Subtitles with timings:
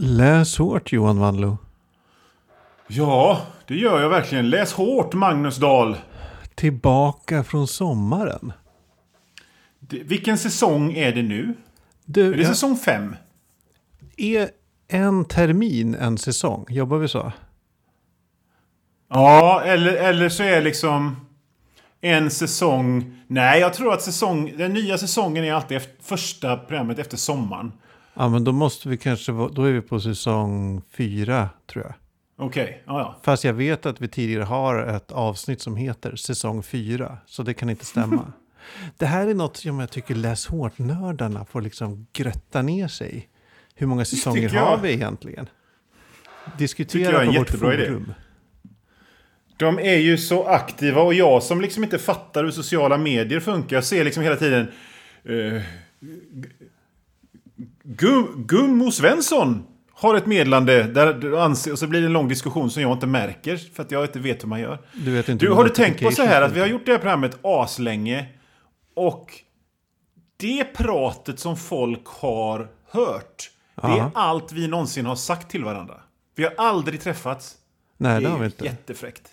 [0.00, 1.58] Läs hårt Johan Wanlo.
[2.88, 4.50] Ja, det gör jag verkligen.
[4.50, 5.96] Läs hårt Magnus Dahl.
[6.54, 8.52] Tillbaka från sommaren.
[9.80, 11.54] Det, vilken säsong är det nu?
[12.04, 13.16] Du, Är det jag- säsong fem?
[14.16, 14.48] är
[14.88, 16.66] en termin en säsong?
[16.68, 17.32] Jobbar vi så?
[19.08, 21.16] Ja, eller, eller så är liksom
[22.00, 23.18] en säsong...
[23.26, 27.72] Nej, jag tror att säsong, den nya säsongen är alltid efter, första programmet efter sommaren.
[28.18, 31.94] Ja, men då måste vi kanske, då är vi på säsong fyra tror jag.
[32.46, 33.20] Okej, ja, ja.
[33.22, 37.18] Fast jag vet att vi tidigare har ett avsnitt som heter säsong fyra.
[37.26, 38.32] Så det kan inte stämma.
[38.96, 43.28] det här är något som jag tycker läs hårt-nördarna får liksom grötta ner sig.
[43.74, 44.66] Hur många säsonger jag.
[44.66, 45.48] har vi egentligen?
[46.58, 47.58] Diskutera på vårt idé.
[47.58, 48.12] forum.
[49.56, 53.76] De är ju så aktiva och jag som liksom inte fattar hur sociala medier funkar.
[53.76, 54.68] Jag ser liksom hela tiden...
[55.28, 55.62] Uh,
[57.96, 62.28] Gum, Gummo Svensson har ett meddelande där du anser, och så blir det en lång
[62.28, 64.78] diskussion som jag inte märker för att jag inte vet hur man gör.
[64.94, 66.92] Du, vet inte Du, har du tänkt på så här att vi har gjort det
[66.92, 68.26] här programmet aslänge
[68.94, 69.32] och
[70.36, 76.00] det pratet som folk har hört, det är allt vi någonsin har sagt till varandra.
[76.34, 77.56] Vi har aldrig träffats.
[77.96, 78.64] Nej, Det har vi inte.
[78.64, 79.28] jättefräckt.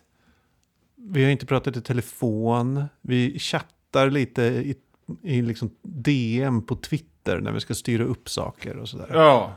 [0.96, 2.84] Vi har inte pratat i telefon.
[3.02, 4.76] Vi chattar lite i,
[5.24, 9.10] i liksom DM på Twitter när vi ska styra upp saker och sådär.
[9.14, 9.54] Ja,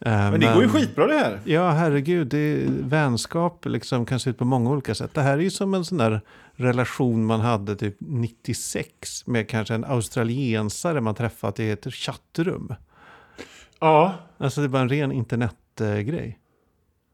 [0.00, 1.40] Eh, men det går ju skitbra det här.
[1.44, 2.26] Ja, herregud.
[2.26, 5.14] Det vänskap liksom kan se ut på många olika sätt.
[5.14, 6.20] Det här är ju som en sån där
[6.52, 12.74] relation man hade typ 96 med kanske en australiensare man träffat i ett chattrum.
[13.80, 16.38] Ja, Alltså det bara en ren internetgrej.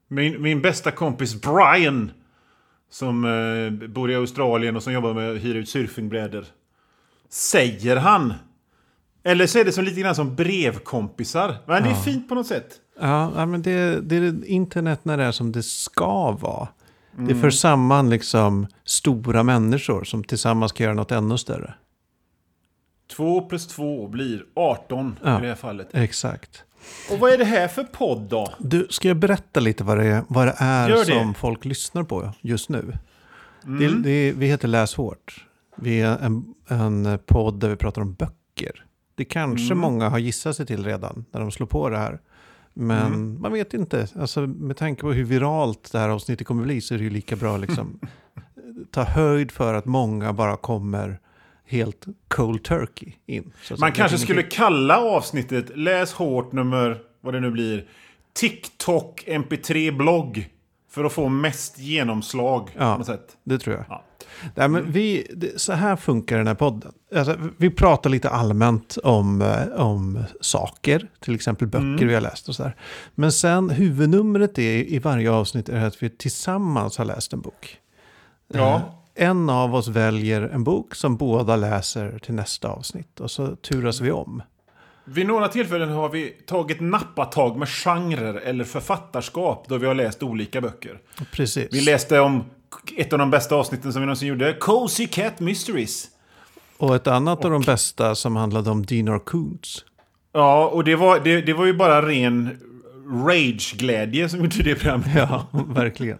[0.09, 2.11] min, min bästa kompis Brian
[2.91, 6.45] som eh, bor i Australien och som jobbar med att hyra ut surfingbrädor.
[7.29, 8.35] Säger han.
[9.23, 11.57] Eller så är det som lite grann som brevkompisar.
[11.67, 12.03] Men det är Ja.
[12.03, 12.69] fint på något sätt.
[13.01, 16.69] Ja, men det, det är internet när det är som det ska vara.
[17.17, 17.41] Det Mm.
[17.41, 21.75] för samman liksom stora människor som tillsammans kan göra något ännu större.
[23.17, 25.39] Två plus två blir 18 Ja.
[25.39, 25.89] i det här fallet.
[25.93, 26.65] Exakt.
[27.11, 28.53] Och vad är det här för podd då?
[28.59, 31.05] Du, ska jag berätta lite vad det är, vad det är det.
[31.05, 32.97] som folk lyssnar på just nu?
[33.65, 34.03] Mm.
[34.03, 35.47] Det, det, vi heter Läs hårt.
[35.77, 38.85] Vi är en, en podd där vi pratar om böcker.
[39.15, 39.79] Det kanske Mm.
[39.79, 42.21] många har gissat sig till redan när de slår på det här.
[42.75, 43.41] Men Mm.
[43.41, 44.09] man vet inte.
[44.21, 47.11] Alltså, med tanke på hur viralt det här avsnittet kommer bli så är det ju
[47.11, 47.99] lika bra liksom
[48.91, 51.19] ta höjd för att många bara kommer
[51.67, 53.53] helt cold turkey in.
[53.63, 57.87] Så Man kanske skulle kalla avsnittet Läs hårt nummer, vad det nu blir,
[58.33, 60.49] TikTok MP3-blogg.
[60.91, 62.93] För att få mest genomslag Ja.
[62.93, 63.37] på något sätt.
[63.45, 63.85] Det tror jag.
[63.89, 64.05] Ja.
[64.55, 66.93] Nej, men vi, det, så här funkar den här podden.
[67.17, 72.09] Alltså, vi pratar lite allmänt om, eh, om saker, till exempel böcker Mm.
[72.09, 72.77] vi har läst och sådär.
[73.15, 74.63] Men sen huvudnumret är,
[74.93, 77.77] i varje avsnitt är att vi tillsammans har läst en bok.
[78.55, 78.75] Ja.
[78.77, 78.83] Eh,
[79.15, 84.01] En av oss väljer en bok som båda läser till nästa avsnitt och så turas
[84.01, 84.43] vi om.
[85.05, 90.23] Vid några tillfällen har vi tagit nappatag med genrer eller författarskap då vi har läst
[90.23, 91.01] olika böcker.
[91.33, 91.69] Precis.
[91.73, 92.45] Vi läste om
[92.97, 96.09] ett av de bästa avsnitten som vi någonsin gjorde, Cozy Cat Mysteries.
[96.79, 99.85] och ett annat av de bästa som handlade om Dinar Koontz.
[100.33, 102.59] Ja, och det var, det, det var ju bara ren
[103.27, 105.09] rage-glädje som gjorde det programmet.
[105.15, 106.19] Ja, verkligen.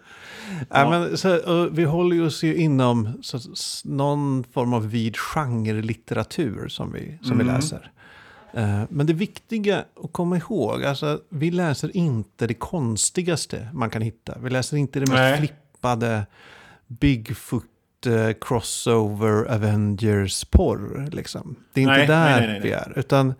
[0.69, 0.91] Ja.
[0.91, 3.39] men, så, och vi håller ju oss ju inom så,
[3.85, 7.91] någon form av vid genre-litteratur som vi, som vi läser.
[8.55, 14.03] Eh, men det viktiga att komma ihåg, alltså, vi läser inte det konstigaste man kan
[14.03, 14.39] hitta.
[14.39, 15.53] Vi läser inte det mest Nej.
[15.83, 16.27] Flippade
[16.87, 17.65] Bigfoot
[18.07, 21.11] eh, crossover Avengers-porr.
[21.13, 21.57] Liksom.
[21.73, 22.93] Det är inte Nej, där nej, nej, vi är.
[22.97, 23.35] Utan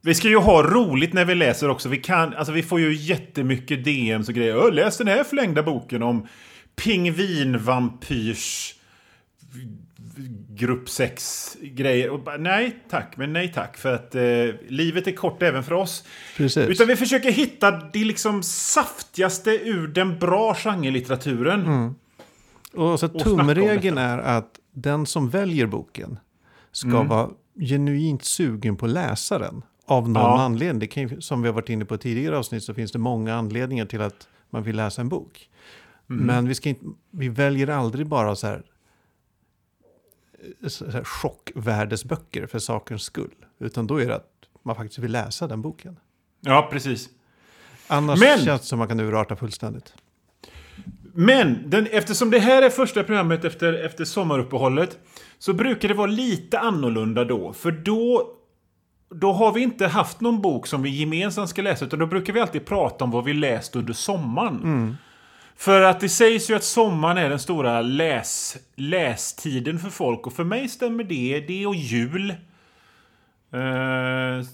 [0.00, 1.88] Vi ska ju ha roligt när vi läser också.
[1.88, 4.72] Vi, kan, alltså vi får ju jättemycket DMs och grejer.
[4.72, 6.26] Läs den här förlängda boken om
[6.76, 8.74] pingvinvampyrs
[10.48, 12.10] grupp 6 grejer.
[12.10, 13.76] Och bara, nej tack, men nej tack.
[13.76, 14.22] För att eh,
[14.68, 16.04] livet är kort även för oss.
[16.36, 16.68] precis.
[16.68, 21.66] Utan vi försöker hitta det liksom saftigaste ur den bra genrelitteraturen.
[21.66, 21.94] Mm.
[22.74, 26.18] Och så om tumregeln är att den som väljer boken
[26.72, 27.08] ska Mm.
[27.08, 27.28] vara
[27.60, 29.62] genuint sugen på läsaren.
[29.86, 30.40] Av någon Ja.
[30.40, 30.78] anledning.
[30.80, 33.34] Det kan, ju- som vi har varit inne på tidigare avsnitt så finns det många
[33.34, 35.48] anledningar till att man vill läsa en bok.
[36.10, 36.26] Mm.
[36.26, 38.62] Men vi, ska inte, vi väljer aldrig bara så här,
[40.68, 43.34] så här chockvärdesböcker för sakens skull.
[43.60, 44.30] Utan då är det att
[44.62, 45.96] man faktiskt vill läsa den boken.
[46.40, 47.08] Ja, precis.
[47.86, 49.94] Annars Men- känns det som man kan urarta fullständigt.
[51.14, 54.98] Men den, eftersom det här är första programmet efter, efter sommaruppehållet
[55.38, 57.52] så brukar det vara lite annorlunda då.
[57.52, 58.34] För då
[59.10, 62.32] då har vi inte haft någon bok som vi gemensamt ska läsa, utan då brukar
[62.32, 64.96] vi alltid prata om vad vi läst under sommaren.
[65.58, 70.32] För att det sägs ju att sommaren är den stora läs, lästiden för folk, och
[70.32, 71.44] för mig stämmer det.
[71.48, 72.30] Det och jul.
[73.52, 74.46] Eh,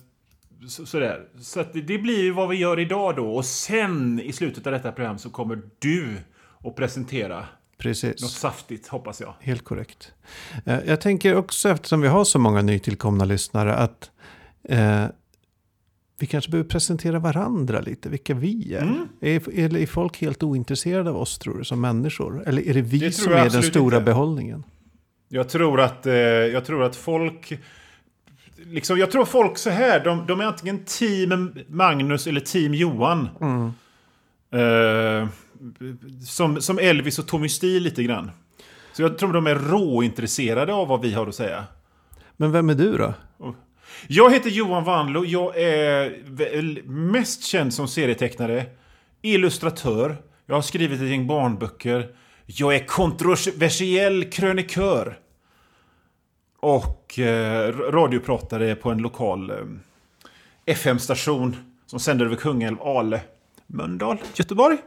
[0.69, 1.21] så, sådär.
[1.41, 3.35] Så att det, blir ju vad vi gör idag då.
[3.35, 6.17] Och sen i slutet av detta program så kommer du
[6.65, 7.47] att presentera något
[7.79, 8.31] Precis.
[8.31, 9.35] saftigt, hoppas jag.
[9.41, 10.13] Helt korrekt.
[10.67, 14.11] Eh, Jag tänker också eftersom vi har så många nytillkomna lyssnare att
[14.69, 15.05] eh,
[16.19, 18.83] vi kanske behöver presentera varandra lite, vilka vi är.
[18.83, 19.09] Mm.
[19.21, 22.49] Är, är, är folk helt ointresserade av oss tror du, som människor?
[22.49, 24.05] Eller är det vi Det som är den stora inte.
[24.05, 24.65] behållningen?
[25.29, 27.59] Jag tror att, eh, jag tror att folk...
[28.67, 33.29] Liksom, jag tror folk så här, de, de är antingen team Magnus eller team Johan.
[34.53, 35.29] Eh,
[36.27, 38.31] som, som Elvis och Tommy Steele lite grann.
[38.93, 41.65] Så jag tror de är råintresserade av vad vi har att säga.
[42.37, 43.15] Men vem är du då?
[44.07, 45.25] Jag heter Johan Wanlo.
[45.25, 48.65] Jag är mest känd som serietecknare,
[49.23, 50.17] illustratör.
[50.47, 52.09] Jag har skrivit ett gäng barnböcker.
[52.47, 55.19] Jag är kontroversiell krönikör.
[56.61, 59.57] Och eh, radiopratare på en lokal eh,
[60.67, 63.21] FM-station som sänder över Kungälv, Ale,
[63.67, 64.79] Mölndal, Göteborg.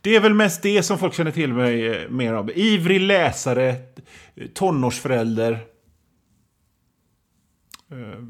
[0.00, 2.50] Det är väl mest det som folk känner till mig eh, mer av.
[2.54, 5.58] Ivrig läsare, eh, tonårsförälder.
[7.94, 8.24] Eh,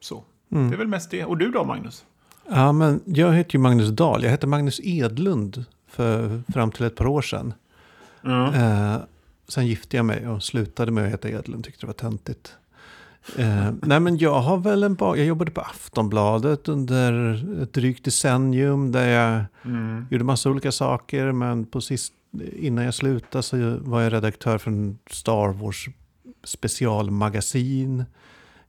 [0.00, 0.24] Så.
[0.48, 1.24] Det är väl mest det.
[1.24, 2.04] Och du då, Magnus?
[2.48, 4.22] Ja, men jag heter ju Magnus Dahl.
[4.22, 7.54] Jag hette Magnus Edlund för, fram till ett par år sedan.
[8.22, 8.54] Ja.
[8.54, 8.96] Eh,
[9.48, 11.64] sen gifte jag mig och slutade med att heta Edlund.
[11.64, 12.54] Tyckte det var töntigt.
[13.38, 15.18] Eh, nej men jag har väl en bak...
[15.18, 17.12] Jag jobbade på Aftonbladet under
[17.62, 18.92] ett drygt decennium.
[18.92, 20.06] Där jag Mm.
[20.10, 21.32] gjorde massa olika saker.
[21.32, 22.12] Men på sist,
[22.56, 25.88] innan jag slutade så var jag redaktör för en Star Wars
[26.44, 28.04] specialmagasin.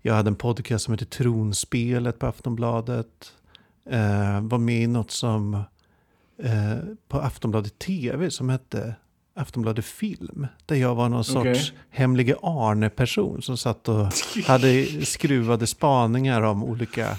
[0.07, 3.33] Jag hade en podcast som heter Tronspelet på Aftonbladet.
[3.89, 5.53] Eh, var med i något som
[6.43, 6.77] eh,
[7.07, 8.95] på Aftonbladet TV som hette
[9.35, 10.47] Aftonbladet Film.
[10.65, 11.55] Där jag var någon Okej.
[11.55, 14.07] sorts hemlige Arne-person som satt och
[14.45, 17.17] hade skruvade spaningar om olika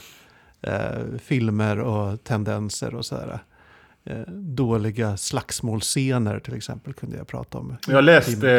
[0.61, 3.39] eh, filmer och tendenser och sådär.
[4.05, 7.77] Eh, dåliga slagsmålscener till exempel kunde jag prata om.
[7.89, 8.51] Jag läste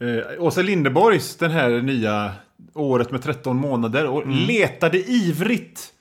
[0.00, 2.34] eh, eh, Åsa Linderborgs den här nya
[2.74, 5.92] Året med 13 månader och letade ivrigt.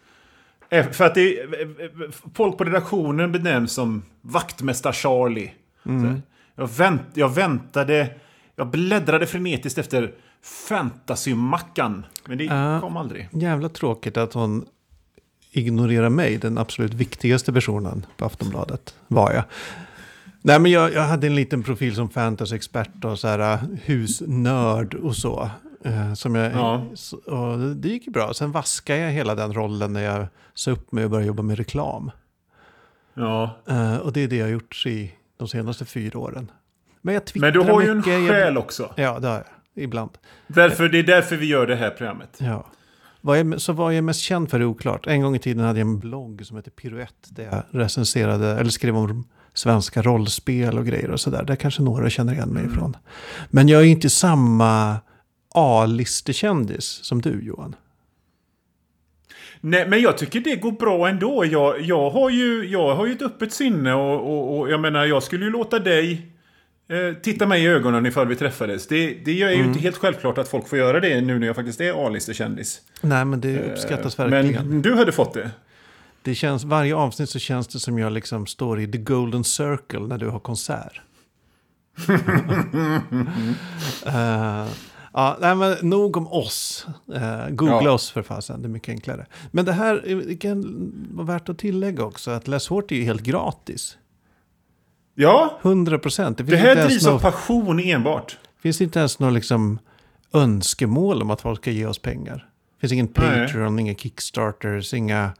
[0.69, 5.51] Eh, För att det, eh, eh, folk på redaktionen benämns som vaktmästar Charlie.
[5.83, 6.21] Så
[6.56, 8.09] Jag, vänt, jag väntade,
[8.56, 10.13] jag bläddrade frenetiskt efter
[10.44, 12.06] fantasymackan.
[12.27, 12.80] Men det Ja.
[12.81, 13.30] kom aldrig.
[13.31, 14.65] Jävla tråkigt att hon
[15.51, 19.44] ignorerar mig, den absolut viktigaste personen på Aftonbladet, var jag.
[20.42, 24.94] Nej, men jag, jag hade en liten profil som fantasyexpert och så här, uh, husnörd
[24.94, 25.50] och så.
[25.88, 26.86] Eh, som jag, Ja.
[27.25, 28.34] och det gick ju bra.
[28.34, 31.57] Sen vaskade jag hela den rollen när jag sa upp mig och började jobba med
[31.57, 32.12] reklam.
[33.13, 33.57] Ja.
[33.69, 36.51] Eh, och det är det jag har gjort i de senaste fyra åren.
[37.01, 38.94] Men jag twittrar Men du har ju en jag- själ också.
[38.95, 39.44] Ja, det har jag.
[39.84, 40.10] Ibland.
[40.48, 42.38] Därför, det är därför vi gör det här programmet.
[42.38, 42.66] Ja.
[43.22, 45.07] Vad jag, så vad jag är mest känd för är oklart.
[45.07, 47.13] En gång i tiden hade jag en blogg som hette Piruett.
[47.30, 51.44] Där jag recenserade, eller skrev om svenska rollspel och grejer och sådär.
[51.44, 52.98] Där kanske några känner igen mig ifrån.
[53.50, 54.95] Men jag är inte samma
[55.57, 57.75] A-listekändis som du Johan.
[59.62, 61.45] Nej, men jag tycker det går bra ändå.
[61.45, 65.05] Jag, jag, har, ju, jag har ju ett öppet sinne och, och, och jag menar,
[65.05, 66.31] jag skulle ju låta dig
[66.89, 68.88] eh, titta mig i ögonen ifall vi träffades.
[68.88, 69.67] Det, det är ju Mm.
[69.67, 72.81] inte helt självklart att folk får göra det nu när jag faktiskt är A-listekändis.
[73.01, 74.70] Nej men det uppskattas Eh, verkligen.
[74.70, 75.51] Men du hade fått det.
[76.22, 80.00] Det känns, varje avsnitt så känns det som jag liksom står i the golden circle
[80.00, 81.01] när du har konsert.
[84.05, 84.67] Eh,
[85.17, 86.88] ja, nej, men nog om oss.
[87.15, 87.91] Uh, googla Ja.
[87.91, 89.25] oss för fasen, det är mycket enklare.
[89.51, 92.95] Men det här eh, det kan vara värt att tillägga också att Läs hårt är
[92.95, 93.97] ju helt gratis.
[95.15, 96.38] Ja, 100 procent.
[96.38, 98.38] Det, det här drivs av något- passion enbart.
[98.62, 99.79] finns inte ens något liksom
[100.33, 102.50] önskemål om att folk ska ge oss pengar.
[102.75, 103.47] Det finns ingen Nej.
[103.47, 105.31] Patreon, inga Kickstarters, inga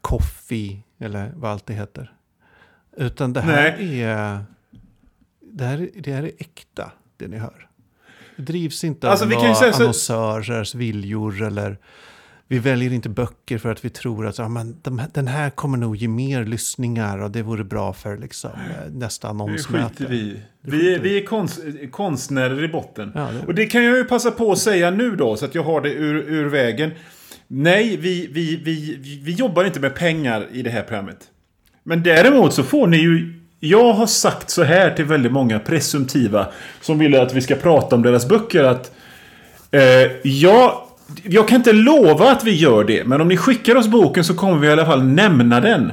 [0.00, 2.12] Coffee eller vad allt det heter.
[2.96, 4.44] Utan det här är
[5.40, 7.67] det här, är- det här är äkta, det ni hör.
[8.38, 11.78] Det drivs inte Alltså, av några så- annonsörers viljor eller
[12.50, 15.78] vi väljer inte böcker för att vi tror att ja, men de, den här kommer
[15.78, 19.88] nog ge mer lyssningar och det vore bra för liksom, eh, nästa Det annonsmöte.
[19.88, 20.40] skiter vi.
[20.62, 23.12] Det Vi, är- vi är konst, konstnärer i botten.
[23.14, 25.54] Ja, det- Och det kan jag ju passa på att säga nu då, så att
[25.54, 26.90] jag har det ur, ur vägen.
[27.46, 31.30] Nej, vi, vi, vi, vi, vi jobbar inte med pengar i det här programmet.
[31.84, 33.37] Men däremot så får ni ju...
[33.60, 36.46] Jag har sagt så här till väldigt många presumtiva
[36.80, 38.92] som vill att vi ska prata om deras böcker att
[39.70, 39.82] eh,
[40.22, 40.82] jag
[41.24, 44.34] Jag kan inte lova att vi gör det, men om ni skickar oss boken så
[44.34, 45.92] kommer vi i alla fall nämna den.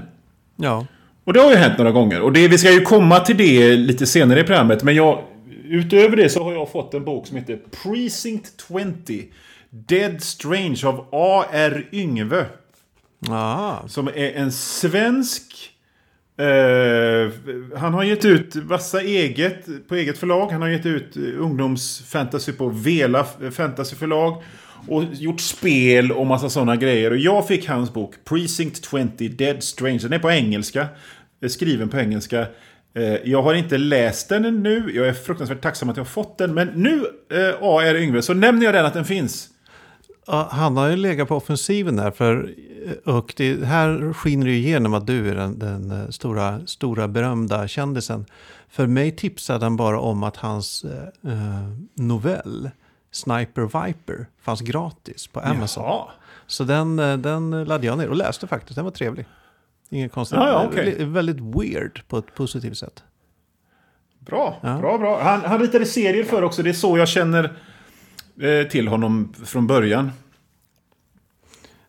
[0.55, 0.85] Ja.
[1.23, 2.21] Och det har ju hänt några gånger.
[2.21, 4.83] Och det, vi ska ju komma till det lite senare i programmet.
[4.83, 5.23] Men jag,
[5.65, 8.65] utöver det så har jag fått en bok som heter Precinct
[9.07, 9.25] 20.
[9.69, 11.87] Dead Strange av A.R.
[11.91, 12.45] Yngve.
[13.29, 15.71] Ah, Som är en svensk...
[16.37, 17.31] Eh,
[17.77, 20.51] han har gett ut massa eget på eget förlag.
[20.51, 24.43] Han har gett ut eh, ungdomsfantasy på Vela eh, Fantasy förlag.
[24.87, 27.11] Och gjort spel och massa sådana grejer.
[27.11, 29.99] Och jag fick hans bok Precinct 20 Dead Strange.
[29.99, 30.87] Den är på engelska.
[31.41, 32.47] Är Skriven på engelska.
[33.23, 34.91] Jag har inte läst den ännu.
[34.93, 36.53] Jag är fruktansvärt tacksam att jag har fått den.
[36.53, 37.05] Men nu,
[37.61, 37.95] A.R.
[37.95, 39.49] Yngve, så nämner jag den att den finns.
[40.27, 42.11] Han har ju legat på offensiven där.
[42.11, 42.55] För,
[43.05, 47.07] och det, här skiner det ju igenom att du är den, den eh, stora, stora
[47.07, 48.25] berömda kändisen.
[48.69, 52.69] För mig tipsade han bara om att hans eh, eh, novell
[53.11, 55.83] Sniper Viper fanns gratis på Amazon.
[55.83, 56.05] Jaha.
[56.47, 58.75] Så den, eh, den laddade jag ner och läste faktiskt.
[58.75, 59.25] Den var trevlig.
[59.89, 60.37] Inget konstigt.
[60.37, 61.05] Ja, ja, okej.
[61.05, 63.03] Väldigt- weird på ett positivt sätt.
[64.19, 64.77] Bra, Ja.
[64.77, 65.23] bra, bra.
[65.23, 66.63] Han, han ritade serier för också.
[66.63, 67.49] Det är så jag känner eh,
[68.71, 70.11] till honom från början.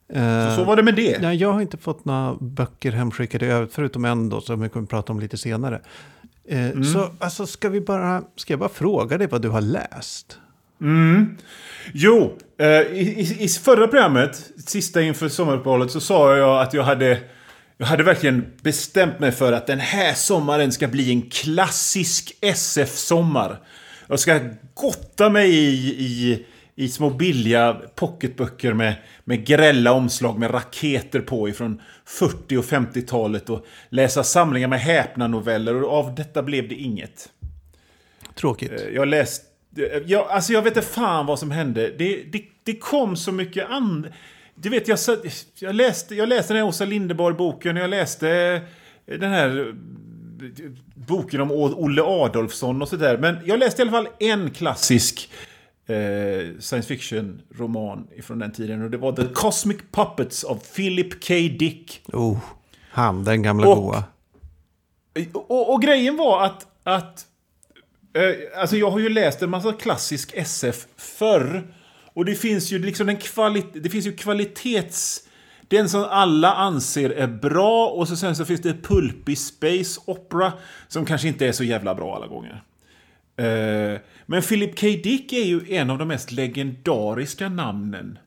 [0.09, 1.19] Eh, Så, så var det med det.
[1.23, 4.69] Nej, jag har inte fått några böcker hemskickade i övrigt, förutom en då som vi
[4.69, 5.81] kommer prata om lite senare.
[6.49, 6.85] Eh, Mm.
[6.85, 10.39] Så alltså, ska, vi bara, ska jag bara fråga dig vad du har läst?
[11.93, 16.83] Jo, eh, i, i, i förra programmet, sista inför sommaruppehållet, så sa jag att jag
[16.83, 17.21] hade,
[17.77, 23.59] jag hade verkligen bestämt mig för att den här sommaren ska bli en klassisk SF-sommar.
[24.09, 24.41] Jag ska
[24.75, 28.95] gotta mig i, i, i små billiga pocketböcker med,
[29.25, 35.27] med grälla omslag med raketer på ifrån 40 och 50-talet och läsa samlingar med häpna
[35.27, 37.29] noveller och av detta blev det inget.
[38.35, 38.73] Tråkigt.
[38.73, 39.47] Eh, Jag läste...
[40.07, 41.91] Jag, alltså jag vet inte fan vad som hände.
[41.99, 44.07] Det, det, det kom så mycket an...
[44.55, 44.99] Du vet, jag,
[45.59, 47.77] jag, läste, jag läste den här Åsa Linderborg-boken.
[47.77, 48.61] Jag läste
[49.07, 49.75] den här eh,
[50.95, 53.19] boken om Olle Adolfsson och sådär.
[53.19, 55.31] Men jag läste i alla fall en klassisk
[55.87, 55.97] eh,
[56.61, 58.83] science fiction-roman från den tiden.
[58.83, 61.35] Och det var The Cosmic Puppets av Philip K.
[61.35, 62.03] Dick.
[62.13, 62.39] Oh,
[62.91, 64.05] han, den gamla Och- goa.
[65.33, 67.27] Och, och grejen var att, att
[68.17, 71.67] eh, alltså jag har ju läst en massa klassisk SF förr.
[72.15, 75.23] Och det finns ju liksom en kvali- det finns ju kvalitets...
[75.69, 80.53] Den som alla anser är bra och så sen så finns det pulpig space opera
[80.89, 82.63] som kanske inte är så jävla bra alla gånger.
[83.37, 84.87] Eh, men Philip K.
[84.87, 88.19] Dick är ju en av de mest legendariska namnen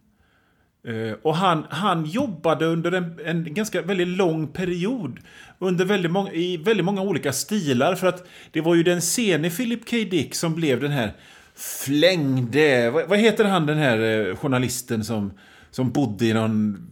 [0.88, 5.20] Eh, Och han, han jobbade under en, en ganska väldigt lång period.
[5.60, 7.96] Under väldigt många, I väldigt många olika stilar.
[7.96, 9.98] För att det var ju den sene Philip K.
[9.98, 11.14] Dick som blev den här
[11.56, 12.90] flängde...
[12.90, 15.32] Vad, vad heter han den här eh, journalisten som,
[15.72, 16.86] som bodde i någon...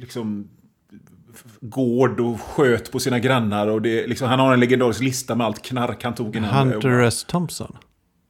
[0.00, 0.48] Liksom
[1.60, 3.66] gård och sköt på sina grannar.
[3.66, 6.72] Och det, liksom, han har en legendarisk lista med allt knark han tog innan.
[6.72, 7.24] Hunter S.
[7.24, 7.76] Thompson.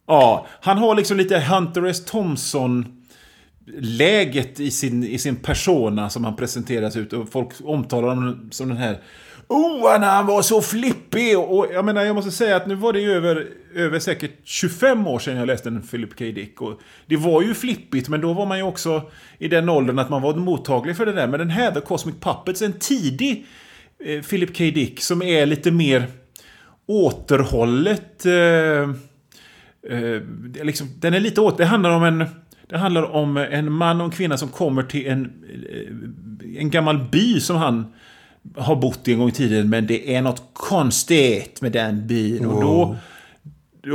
[0.06, 2.04] Ja, han har liksom lite Hunter S.
[2.04, 7.12] Thompson-läget i sin, i sin persona som han presenteras ut.
[7.12, 9.00] Och folk omtalar honom som den här...
[9.52, 11.38] Oh, han- han var så flippig!
[11.38, 15.06] Och jag menar, jag måste säga att nu var det ju över, över säkert 25
[15.06, 16.24] år sedan jag läste en Philip K.
[16.24, 16.60] Dick.
[16.62, 19.02] Och det var ju flippigt, men då var man ju också
[19.38, 21.26] i den åldern att man var mottaglig för det där.
[21.26, 23.46] Men den här, The Cosmic Puppets, en tidig
[24.04, 24.64] eh, Philip K.
[24.64, 26.04] Dick som är lite mer
[26.86, 28.26] återhållet...
[28.26, 28.90] Eh,
[29.90, 30.20] Eh,
[30.64, 31.58] liksom, den är lite åt...
[31.58, 32.24] Det handlar om en...
[32.68, 37.08] Det handlar om en man och en kvinna som kommer till en, eh, en gammal
[37.12, 37.92] by som han
[38.56, 39.70] har bott i en gång i tiden.
[39.70, 42.46] Men det är något konstigt med den byn.
[42.46, 42.96] Och då,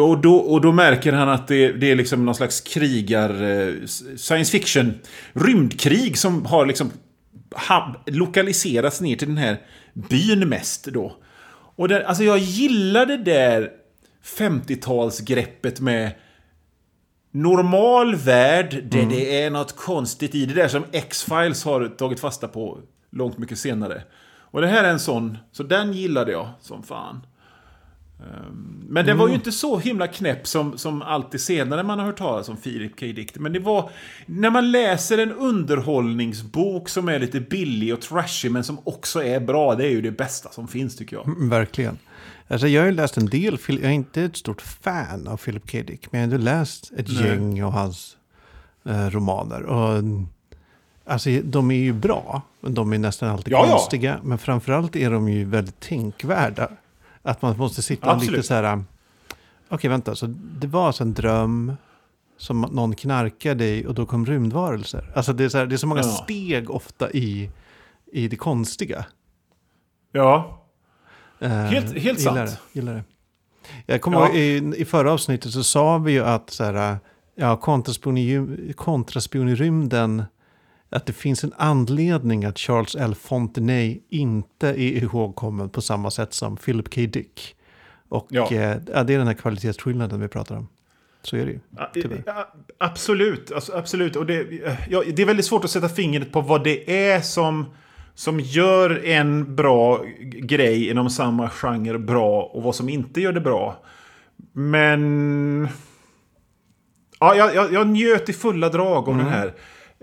[0.01, 3.43] och då, och då märker han att det, det är liksom någon slags krigar...
[3.43, 3.73] eh,
[4.17, 4.93] Science fiction.
[5.33, 6.91] Rymdkrig som har liksom
[7.69, 9.57] ha, lokaliserats ner till den här
[9.93, 11.15] byn mest då.
[11.75, 13.71] Och det, alltså jag gillar det där
[14.37, 16.11] 50-talsgreppet med
[17.31, 20.45] normal värld där det är något konstigt i.
[20.45, 22.79] Det där som X-Files har tagit fasta på
[23.11, 24.03] långt mycket senare.
[24.55, 27.25] Och det här är en sån, så den gillade jag som fan.
[28.19, 32.05] Ehm, Men den var ju inte så himla knäpp som, som alltid senare man har
[32.05, 33.05] hört talas om Philip K.
[33.05, 33.39] Dick.
[33.39, 33.89] Men det var...
[34.25, 39.39] När man läser en underhållningsbok som är lite billig och trashig men som också är
[39.39, 39.75] bra.
[39.75, 41.27] Det är ju det bästa som finns tycker jag.
[41.27, 41.97] Mm, Verkligen.
[42.47, 45.71] Alltså, jag har ju läst en del, jag är inte ett stort fan av Philip
[45.71, 45.77] K.
[45.87, 47.27] Dick, men jag har ändå läst ett Nej.
[47.27, 48.17] gäng av hans
[48.85, 49.63] eh, romaner.
[49.63, 50.27] Och, mm,
[51.05, 53.71] alltså, de är ju bra, men de är nästan alltid Ja, ja.
[53.71, 54.19] konstiga.
[54.23, 56.69] Men framförallt är de ju väldigt tänkvärda.
[57.21, 58.45] Att man måste sitta och lite Absolut.
[58.45, 58.83] så här,
[59.69, 60.25] okej vänta, så
[60.59, 61.73] det var alltså en dröm,
[62.37, 65.11] som någon knarkade i och då kom rymdvarelser.
[65.15, 66.07] Alltså det är så, här, det är så många Ja.
[66.23, 67.49] steg ofta i,
[68.11, 69.05] i det konstiga.
[70.11, 70.61] Ja.
[71.39, 72.59] Eh, Helt- helt gillar sant.
[72.73, 73.03] Det, gillar det.
[73.85, 74.27] Jag kommer Ja.
[74.27, 76.97] ihåg i, i förra avsnittet så sa vi ju att så här,
[77.35, 80.23] ja, kontraspion i, kontraspion i rymden,
[80.95, 83.15] att det finns en anledning att Charles L.
[83.15, 87.01] Fontenay inte är ihågkommen på samma sätt som Philip K.
[87.01, 87.55] Dick.
[88.09, 88.43] Och Ja.
[88.51, 90.67] eh, det är den här kvalitetsskillnaden vi pratar om.
[91.21, 91.59] Så är det ju.
[91.93, 92.23] Tyvärr.
[92.77, 94.15] Absolut, alltså, absolut.
[94.15, 94.47] Och det,
[94.89, 97.65] ja, det är väldigt svårt att sätta fingret på vad det är som,
[98.13, 103.41] som gör en bra grej inom samma genre bra och vad som inte gör det
[103.41, 103.83] bra.
[104.51, 105.67] Men...
[107.19, 109.53] Ja, jag, jag, jag njöt i fulla drag av den här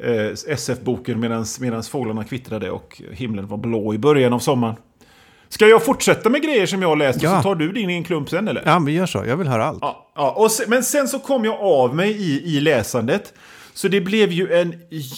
[0.03, 4.77] eh, SF-boken medan fåglarna kvittrade och himlen var blå i början av sommaren.
[5.49, 7.31] Ska jag fortsätta med grejer som jag har läst Ja.
[7.31, 8.63] och så tar du din i en klump sen eller?
[8.67, 9.25] Ja, men gör så.
[9.27, 9.79] Jag vill höra allt.
[9.81, 10.31] Ja, ja.
[10.31, 13.35] Och se, men sen så kom jag av mig i, i läsandet.
[13.75, 14.75] Så det blev ju en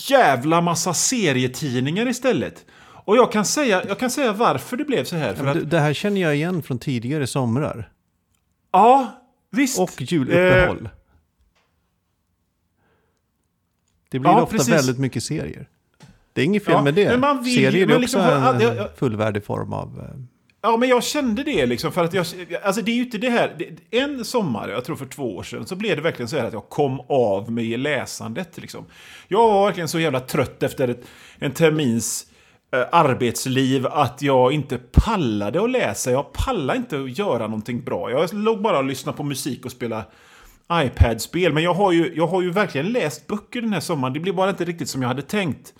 [0.08, 2.64] jävla massa serietidningar istället.
[3.06, 5.34] Och jag kan säga, jag kan säga varför det blev så här.
[5.34, 7.88] För Men att, det- här känner jag igen från tidigare somrar.
[8.72, 9.06] ja,
[9.50, 9.78] visst.
[9.78, 10.88] Och juluppehåll.
[14.14, 14.74] Det blir Ja, ofta precis.
[14.74, 15.68] väldigt mycket serier.
[16.32, 17.08] Det är inget fel Ja, med det.
[17.08, 18.88] men man vill serier är men också liksom, en, ja, en ja.
[18.96, 19.98] fullvärdig form av...
[20.00, 20.20] eh,
[20.62, 22.26] Ja, men jag kände det liksom för att jag...
[22.62, 23.56] Alltså det är ju inte det här...
[23.90, 26.52] En sommar, jag tror för två år sedan, så blev det verkligen så här att
[26.52, 28.84] jag kom av mig i läsandet liksom.
[29.28, 31.02] Jag var verkligen så jävla trött efter ett,
[31.38, 32.26] en termins
[32.72, 36.10] eh, arbetsliv att jag inte pallade att läsa.
[36.10, 38.10] Jag pallade inte att göra någonting bra.
[38.10, 40.04] Jag låg bara och lyssnade på musik och spela
[40.72, 41.52] iPad-spel.
[41.52, 44.14] Men jag har, ju, jag har ju verkligen läst böcker den här sommaren.
[44.14, 45.74] Det blir bara inte riktigt som jag hade tänkt.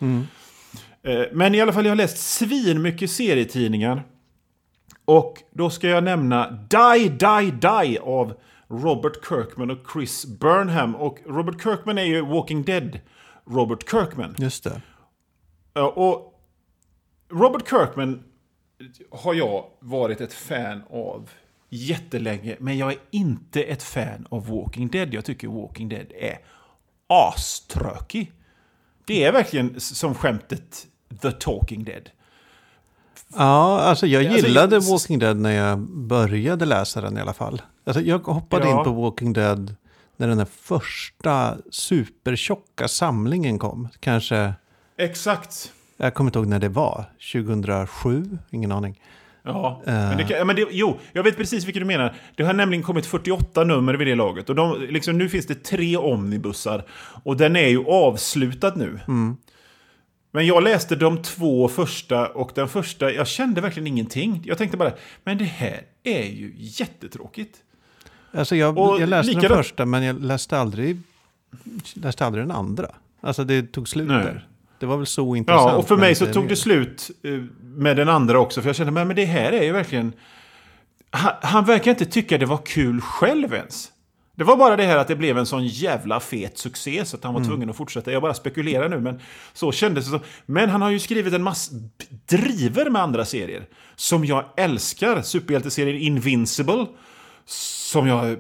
[1.03, 4.03] Eh, Men i alla fall, jag har läst svin mycket serietidningar.
[5.05, 8.35] Och då ska jag nämna Die, Die, Die av
[8.69, 10.95] Robert Kirkman och Chris Burnham.
[10.97, 13.00] Och Robert Kirkman är ju Walking Dead
[13.50, 14.35] Robert Kirkman.
[14.38, 14.81] Just det.
[15.81, 16.41] Och
[17.33, 18.23] Robert Kirkman
[19.11, 21.31] har jag varit ett fan av
[21.76, 22.56] jättelänge.
[22.60, 25.15] Men jag är inte ett fan av Walking Dead.
[25.15, 26.39] Jag tycker Walking Dead är
[27.06, 28.32] aströkig.
[29.04, 30.87] Det är verkligen som skämtet
[31.23, 32.10] The Talking Dead.
[33.37, 37.32] Ja, alltså jag Alltså, gillade jag- Walking Dead när jag började läsa den i alla
[37.32, 37.63] fall.
[37.84, 38.78] Alltså jag hoppade Ja.
[38.78, 39.75] in på Walking Dead
[40.17, 43.89] när den här första supertjocka samlingen kom.
[44.00, 44.54] Kanske,
[44.99, 45.73] Exakt.
[45.97, 48.39] jag kommer inte ihåg när det var, 2007?
[48.50, 49.00] Ingen aning.
[49.47, 49.93] Ja, Eh.
[49.95, 52.15] men det kan, men det, jo, jag vet precis vilket du menar.
[52.37, 54.49] Det har nämligen kommit 48 nummer vid det laget.
[54.50, 56.85] Och de, liksom, nu finns det tre omnibussar.
[57.23, 59.00] Och den är ju avslutad nu.
[60.30, 64.43] Men jag läste de två första och den första, jag kände verkligen ingenting.
[64.45, 64.93] Jag tänkte bara,
[65.25, 67.57] men det här är ju jättetråkigt.
[68.33, 71.00] Alltså jag, Och jag läste den likadant- första men jag läste aldrig,
[71.95, 72.87] läste aldrig den andra.
[73.21, 74.25] Alltså det tog slut Nej.
[74.25, 74.47] där.
[74.84, 75.70] Det var väl så intressant.
[75.70, 78.60] Ja, och för mig så tog det slut eh, med den andra också.
[78.60, 80.12] För jag kände, men det här är ju verkligen...
[81.10, 83.88] Han, han verkar inte tycka det var kul själv ens.
[84.36, 87.25] Det var bara det här att det blev en sån jävla fet succé så att
[87.25, 88.12] han var tvungen att fortsätta.
[88.12, 89.20] Jag bara spekulerar nu, men
[89.52, 90.10] så kändes det.
[90.10, 90.25] Så.
[90.47, 91.75] Men han har ju skrivit en massa
[92.26, 93.66] driver med andra serier.
[93.97, 95.23] Som jag älskar.
[95.23, 96.86] Superhjälteserien Invincible.
[97.47, 98.37] Som jag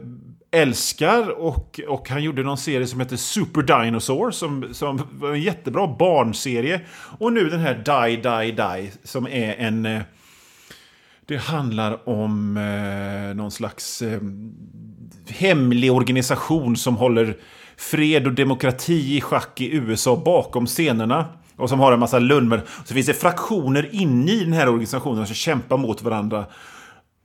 [0.50, 1.28] älskar.
[1.28, 4.30] Och, och han gjorde någon serie som heter Super Dinosaur.
[4.30, 6.80] Som, som var en jättebra barnserie.
[7.18, 8.92] Och nu den här Die, Die, Die.
[9.04, 9.86] Som är en...
[9.86, 10.02] Eh,
[11.26, 14.20] det handlar om eh, någon slags eh,
[15.28, 17.36] hemlig organisation som håller
[17.76, 21.26] fred och demokrati i schack i USA bakom scenerna.
[21.56, 22.62] Och som har en massa lundmer.
[22.84, 26.46] Så finns det fraktioner inne i den här organisationen som kämpar mot varandra.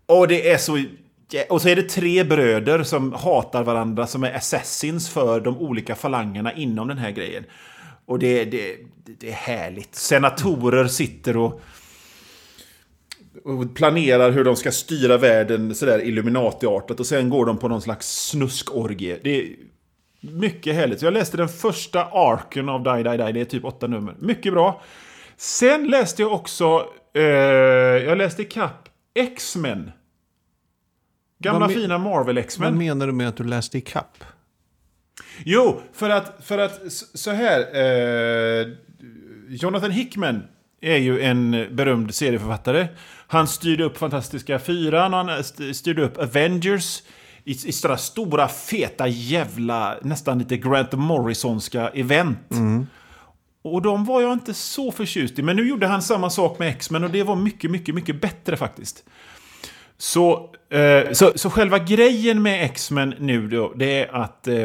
[0.05, 0.83] Och det är så...
[1.49, 5.95] Och så är det tre bröder som hatar varandra som är assassins för de olika
[5.95, 7.43] falangerna inom den här grejen.
[8.05, 9.95] Och det, det, det är härligt.
[9.95, 11.61] Senatorer sitter och
[13.43, 17.81] och planerar hur de ska styra världen sådär Illuminati-artat och sen går de på någon
[17.81, 19.19] slags snuskorgie.
[19.23, 19.55] Det är
[20.21, 20.99] mycket härligt.
[20.99, 24.15] Så jag läste den första arken av Die Die Die, det är typ åtta nummer.
[24.19, 24.81] Mycket bra.
[25.37, 29.91] Sen läste jag också, eh, jag läste ikapp X-Men.
[31.39, 32.69] Gamla Vad me- fina Marvel X-Men.
[32.73, 34.23] Vad menar du med att du läste i kapp?
[35.45, 36.81] Jo, för att, för att
[37.13, 37.59] så här.
[37.75, 38.67] Eh,
[39.49, 40.43] Jonathan Hickman
[40.81, 42.87] är ju en berömd serieförfattare.
[43.27, 47.03] Han styrde upp Fantastiska Fyran, han st- styrde upp Avengers.
[47.43, 52.39] I, i sådana stora, feta, jävla, nästan lite Grant Morrisonska event.
[53.61, 55.41] Och de var jag inte så förtjust i.
[55.41, 58.57] Men nu gjorde han samma sak med X-Men och det var mycket, mycket, mycket bättre
[58.57, 59.03] faktiskt.
[59.97, 64.55] Så, eh, så, så själva grejen med X-Men nu då, det är att eh,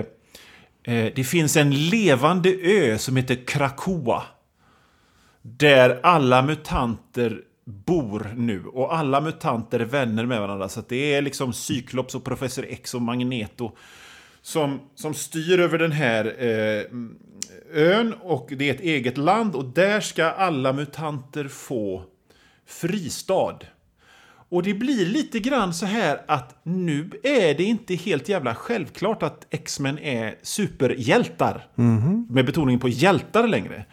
[0.84, 4.22] eh, det finns en levande ö som heter Krakoa.
[5.42, 8.64] Där alla mutanter bor nu.
[8.66, 10.68] Och alla mutanter är vänner med varandra.
[10.68, 13.76] Så det är liksom Cyklops och Professor X och Magneto.
[14.42, 16.84] Som, som styr över den här eh,
[17.72, 18.14] ön.
[18.22, 19.54] Och det är ett eget land.
[19.54, 22.02] Och där ska alla mutanter få
[22.66, 23.58] fristad.
[24.54, 29.22] Och det blir lite grann så här att nu är det inte helt jävla självklart
[29.22, 31.66] att X-Men är superhjältar.
[31.78, 32.26] Mm.
[32.30, 33.84] Med betoning på hjältar längre.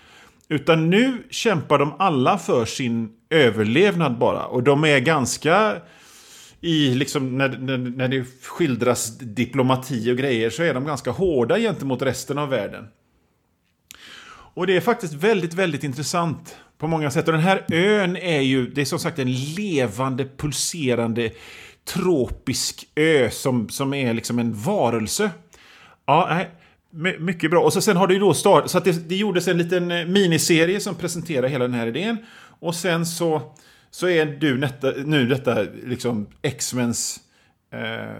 [0.49, 4.45] Utan nu kämpar de alla för sin överlevnad bara.
[4.45, 5.75] Och de är ganska...
[6.59, 11.57] I liksom när, när, när det skildras diplomati och grejer så är de ganska hårda
[11.57, 12.87] gentemot resten av världen.
[14.53, 17.27] Och det är faktiskt väldigt, väldigt intressant på många sätt.
[17.27, 21.31] Och den här ön är ju, det är som sagt en levande, pulserande,
[21.85, 25.31] tropisk ö som, som är liksom en varelse.
[26.05, 26.49] Ja, nej.
[27.19, 27.63] Mycket bra.
[27.63, 29.91] Och så sen har det ju då startat, så att det, det gjordes en liten
[29.91, 32.17] eh, miniserie som presenterar hela den här idén.
[32.59, 33.41] Och sen så,
[33.91, 37.19] så är du netta, nu detta liksom X-Mens
[37.73, 38.15] eh,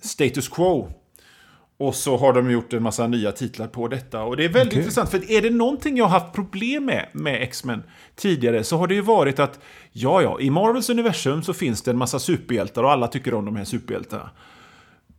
[0.00, 0.92] status quo.
[1.76, 4.22] Och så har de gjort en massa nya titlar på detta.
[4.22, 4.78] Och det är väldigt okay.
[4.78, 7.82] intressant, för är det någonting jag har haft problem med, med X-Men
[8.16, 9.60] tidigare, så har det ju varit att,
[9.92, 13.44] ja, ja, i Marvels universum så finns det en massa superhjältar och alla tycker om
[13.44, 14.30] de här superhjältarna.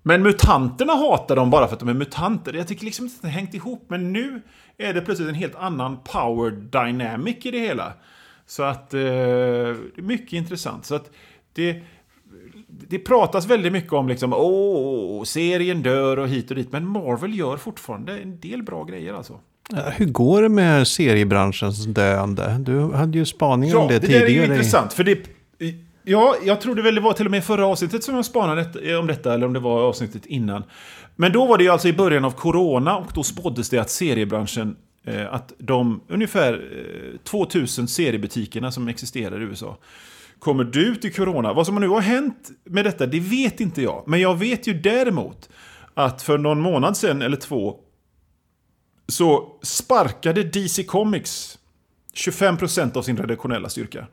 [0.07, 2.53] Men mutanterna hatar dem bara för att de är mutanter.
[2.53, 4.41] Jag tycker liksom inte att det har hängt ihop, men nu
[4.77, 7.93] är det plötsligt en helt annan power dynamic i det hela.
[8.45, 9.01] Så att, eh,
[9.95, 10.85] mycket intressant.
[10.85, 11.11] Så att
[11.53, 11.83] det
[12.89, 16.71] det pratas väldigt mycket om liksom, åh, serien dör och hit och dit.
[16.71, 19.39] Men Marvel gör fortfarande en del bra grejer alltså.
[19.95, 22.57] Hur går det med seriebranschens döende?
[22.59, 24.29] Du hade ju spaningar ja, om det, det tidigare.
[24.31, 24.93] Ja, det är intressant.
[24.93, 25.19] För det,
[26.03, 29.33] ja, jag väl det var till och med förra avsnittet som jag spanade om detta,
[29.33, 30.63] eller om det var avsnittet innan.
[31.15, 33.89] Men då var det ju alltså i början av corona och då spåddes det att
[33.89, 39.77] seriebranschen eh, att de ungefär eh, 2000 seriebutikerna som existerar i USA
[40.39, 41.53] kommer du till corona.
[41.53, 44.03] Vad som nu har hänt med detta, det vet inte jag.
[44.07, 45.49] Men jag vet ju däremot
[45.93, 47.79] att för någon månad sedan, eller två,
[49.07, 51.59] så sparkade DC Comics
[52.13, 54.07] 25% av sin redaktionella styrka.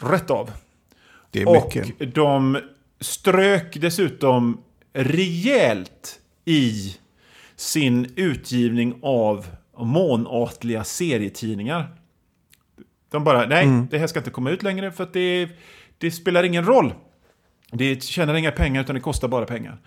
[0.00, 0.50] Rätt av.
[1.30, 2.00] Det är mycket.
[2.00, 2.60] Och de
[3.00, 6.96] strök dessutom rejält i
[7.56, 9.46] sin utgivning av
[9.78, 11.96] månatliga serietidningar.
[13.14, 13.86] De bara, nej, mm.
[13.90, 15.48] det här ska inte komma ut längre för att det,
[15.98, 16.94] det spelar ingen roll.
[17.72, 19.78] Det tjänar inga pengar utan det kostar bara pengar.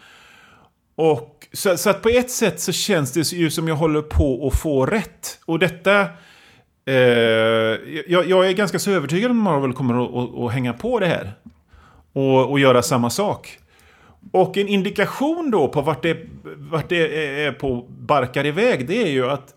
[0.96, 4.48] Och, så, så, att på ett sätt så känns det ju som jag håller på
[4.48, 5.40] att få rätt.
[5.46, 6.02] Och detta...
[6.86, 6.96] Eh,
[8.08, 11.00] jag, jag, är ganska så övertygad om att Marvel kommer att, att, att hänga på
[11.00, 11.34] det här.
[12.14, 13.60] Och, och, göra samma sak.
[14.32, 16.18] Och en indikation då på vart det,
[16.58, 19.57] vart det är på barkar iväg, det är ju att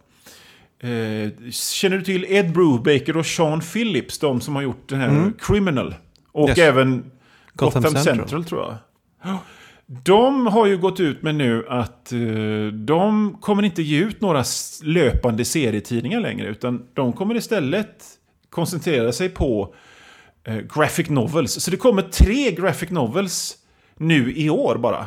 [0.81, 4.19] Eh, känner du till Ed Brubaker och Sean Phillips?
[4.19, 5.33] De som har gjort den här mm.
[5.38, 5.95] Criminal.
[6.33, 6.59] Och yes.
[6.59, 7.11] även
[7.53, 8.16] Gotham, Gotham Central.
[8.16, 8.45] Central.
[8.45, 8.77] tror jag.
[10.05, 14.45] De har ju gått ut med nu att uh, de kommer inte ge ut några
[14.83, 16.49] löpande serietidningar längre.
[16.49, 18.05] Utan de kommer istället
[18.51, 19.75] koncentrera sig på
[20.49, 21.53] uh, graphic novels.
[21.53, 23.57] Så det kommer tre graphic novels
[23.97, 25.07] nu i år bara.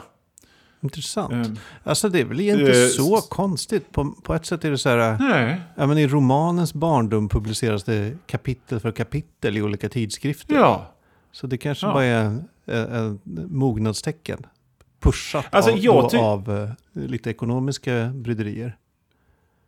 [0.83, 1.33] Intressant.
[1.33, 3.91] Um, alltså det är väl inte uh, så konstigt.
[3.91, 5.17] På, på ett sätt är det så här.
[5.19, 5.61] Nej.
[5.75, 10.55] Ja, men I romanens barndom publiceras det kapitel för kapitel i olika tidskrifter.
[10.55, 10.93] Ja.
[11.31, 11.93] Så det kanske ja.
[11.93, 13.19] bara är ett
[13.49, 14.45] mognadstecken.
[14.99, 18.77] Pushat alltså, av, jag av uh, lite ekonomiska bryderier.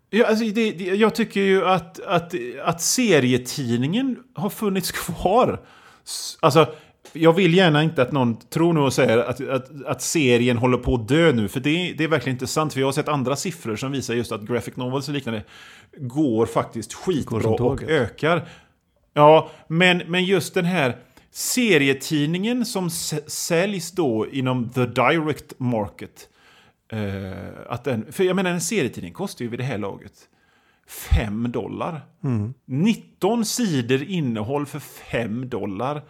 [0.10, 5.62] Ja, alltså det, det, jag tycker ju att, att, att serietidningen har funnits kvar.
[6.39, 6.67] Alltså,
[7.13, 10.78] jag vill gärna inte att någon tror nu och säger att, att, att serien håller
[10.78, 11.48] på att dö nu.
[11.48, 12.74] För det, det är verkligen inte sant.
[12.74, 15.44] För jag har sett andra siffror som visar just att graphic novels och liknande
[15.98, 18.48] går faktiskt skitbra går och ökar.
[19.13, 20.98] Ja, men, men just den här
[21.32, 22.89] serietidningen som
[23.28, 26.30] säljs då inom the direct market.
[26.91, 27.34] Eh,
[27.70, 30.13] att den, för jag menar en serietidning kostar ju vid det här laget
[30.88, 32.02] 5 dollar.
[32.24, 32.54] Mm.
[32.65, 36.02] 19 sidor innehåll för 5 dollar.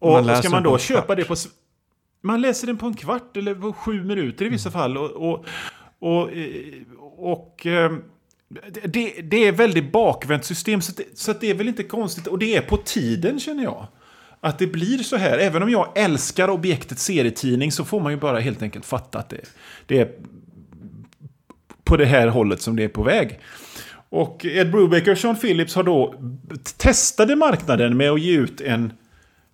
[0.00, 1.34] Och man ska man då köpa det på...
[2.22, 4.72] Man läser den på en kvart eller på sju minuter i vissa mm.
[4.72, 4.98] fall.
[4.98, 5.44] Och, och,
[5.98, 6.30] och,
[7.32, 8.02] och ehm,
[8.84, 10.80] det, det, är väldigt bakvänt system.
[10.80, 12.26] Så, det, så det är väl inte konstigt.
[12.26, 13.86] Och det är på tiden känner jag.
[14.40, 15.38] Att det blir så här.
[15.38, 19.28] Även om jag älskar objektet serietidning så får man ju bara helt enkelt fatta att
[19.28, 19.40] det,
[19.86, 20.10] det är
[21.84, 23.40] på det här hållet som det är på väg.
[24.08, 26.14] Och Ed Brubaker och Sean Phillips har då
[26.76, 28.92] testade marknaden med att ge ut en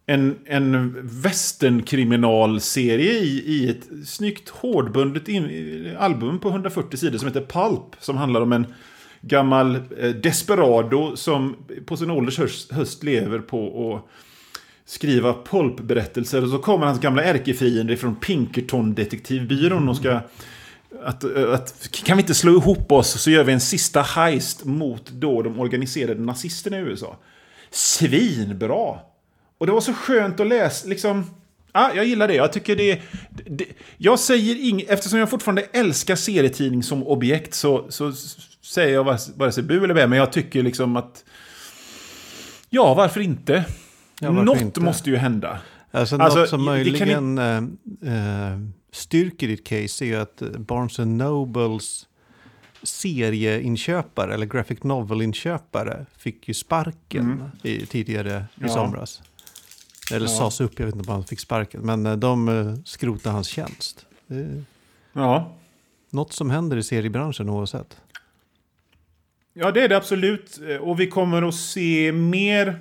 [0.07, 7.47] en, en västernkriminalserie i, i ett snyggt hårdbundet in, album på 140 sidor som heter
[7.47, 7.97] Pulp.
[8.01, 8.67] Som handlar om en
[9.21, 14.03] gammal eh, desperado som på sin ålders höst, höst lever på att
[14.85, 16.43] skriva pulpberättelser.
[16.43, 20.21] Och så kommer hans gamla ärkefiende från Pinkerton-detektivbyrån och ska...
[21.05, 24.65] Att, eh, att, kan vi inte slå ihop oss så gör vi en sista heist
[24.65, 27.17] mot då de organiserade nazisterna i USA.
[27.71, 28.99] Svinbra!
[29.59, 31.31] Och det var så skönt att läsa, liksom...
[31.73, 32.35] Ja, jag gillar det.
[32.35, 33.01] Jag tycker det,
[33.47, 33.65] det
[33.97, 34.91] Jag säger inget...
[34.91, 38.13] Eftersom jag fortfarande älskar serietidning som objekt så, så
[38.63, 39.05] säger jag
[39.37, 40.07] vare sig bu eller bä.
[40.07, 41.25] Men jag tycker liksom att...
[42.71, 43.65] Ja, varför inte?
[44.21, 44.81] Ja, varför något inte?
[44.81, 45.59] måste ju hända.
[45.91, 47.39] Alltså, alltså något som möjligen kan...
[47.39, 48.59] äh,
[48.93, 52.07] styrker ditt case är ju att Barnes Nobles
[52.83, 57.51] serieinköpare eller graphic novel-inköpare fick ju sparken mm.
[57.63, 58.69] i, tidigare i ja.
[58.69, 59.23] somras.
[60.13, 60.33] Eller ja.
[60.33, 61.81] sades upp, jag vet inte om han fick sparken.
[61.81, 64.07] Men eh, de eh, skrotade hans tjänst.
[65.13, 65.57] ja.
[66.11, 67.97] Något som händer i seriebranschen oavsett.
[69.55, 70.61] Ja, det är det absolut.
[70.81, 72.79] Och vi kommer att se mer,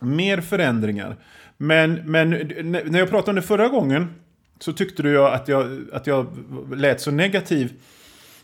[0.00, 1.16] mer förändringar.
[1.56, 2.30] Men, men
[2.64, 4.14] när jag pratade om det förra gången
[4.58, 6.26] så tyckte du att jag, att jag
[6.76, 7.72] lät så negativ.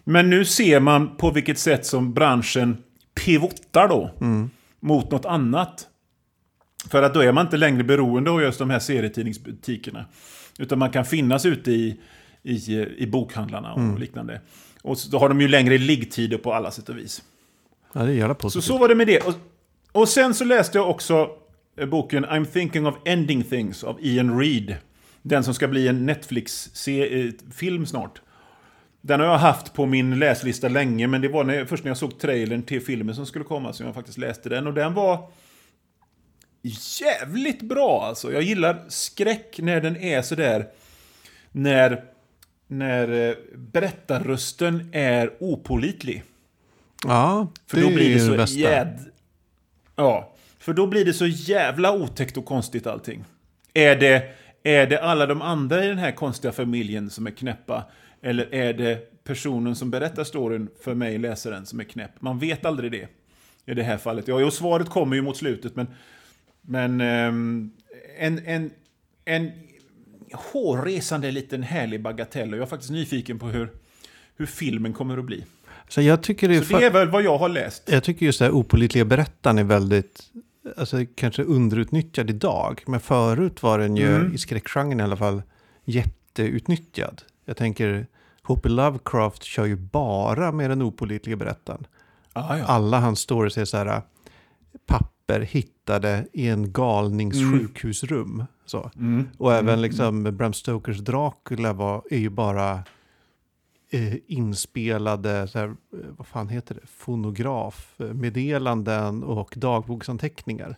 [0.05, 2.77] Men nu ser man på vilket sätt som branschen
[3.25, 4.11] pivotar då.
[4.21, 4.51] Mm.
[4.81, 5.87] Mot något annat.
[6.89, 10.05] För att då är man inte längre beroende av just de här serietidningsbutikerna.
[10.59, 12.01] Utan man kan finnas ute i,
[12.43, 13.99] i, i bokhandlarna och mm.
[13.99, 14.41] liknande.
[14.83, 17.23] Och då har de ju längre liggtider på alla sätt och vis.
[17.93, 18.65] Ja, det är positivt.
[18.65, 19.21] Så så var det med det.
[19.21, 19.35] Och,
[19.93, 21.31] och sen så läste jag också
[21.77, 24.77] eh, boken I'm thinking of ending things av Ian Reid.
[25.23, 28.21] Den som ska bli en Netflix-film snart.
[29.01, 31.97] Den har jag haft på min läslista länge, men det var när, först när jag
[31.97, 34.67] såg trailern till filmen som skulle komma som jag faktiskt läste den.
[34.67, 35.29] Och den var
[36.63, 38.33] jävligt bra alltså.
[38.33, 40.67] Jag gillar skräck när den är sådär...
[41.53, 42.05] När,
[42.67, 46.23] när eh, berättarrösten är opolitlig.
[47.05, 49.11] Ja, för det då blir det så det jäd...
[49.97, 53.25] Ja, för då blir det så jävla otäckt och konstigt allting.
[53.75, 57.85] Är det, är det alla de andra i den här konstiga familjen som är knäppa?
[58.23, 62.23] Eller är det personen som berättar storyn för mig, läsaren, som är knäpp?
[62.23, 63.09] Man vet aldrig det.
[63.67, 64.29] I det här fallet.
[64.29, 65.87] Ja, och svaret kommer ju mot slutet, men...
[66.63, 67.01] Men...
[67.01, 67.71] Um,
[68.19, 68.71] en, en,
[69.25, 69.51] en
[70.33, 72.53] hårresande liten härlig bagatell.
[72.53, 73.71] Och jag är faktiskt nyfiken på hur,
[74.37, 75.45] hur filmen kommer att bli.
[75.89, 77.83] Så, jag tycker det, är, så det är väl vad jag har läst.
[77.87, 80.23] Jag tycker just det här opolitliga berättaren är väldigt,
[80.77, 82.83] alltså kanske underutnyttjad idag.
[82.87, 84.35] Men förut var den ju, mm.
[84.35, 85.43] i skräckgenren i alla fall,
[85.85, 87.23] jätteutnyttjad.
[87.45, 88.07] Jag tänker,
[88.43, 88.69] H.P.
[88.69, 91.87] Lovecraft kör ju bara med den opolitliga berättaren.
[92.33, 92.65] Ah, ja.
[92.65, 94.03] Alla hans stories är så här,
[95.31, 97.53] papper hittade i en galnings mm.
[97.53, 98.45] sjukhusrum.
[98.67, 98.91] Så.
[98.97, 99.29] Mm.
[99.39, 99.81] Och även mm.
[99.81, 102.85] liksom Bram Stokers Dracula var, är ju bara
[103.91, 105.75] eh, inspelade, så här, eh,
[106.17, 110.77] vad fan heter det, fonografmeddelanden och dagboksanteckningar.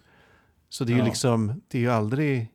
[0.68, 2.48] Så det är ju liksom, det är ju aldrig,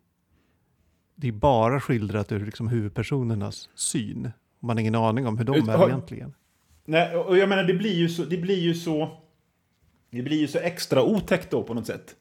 [1.16, 4.32] det är bara skildrat ur liksom huvudpersonernas syn.
[4.60, 6.34] Man har ingen aning om hur de är egentligen.
[6.86, 9.18] Nej, och jag menar det blir ju så, det blir ju så,
[10.12, 12.16] det blir ju så extra otäckt då på något sätt.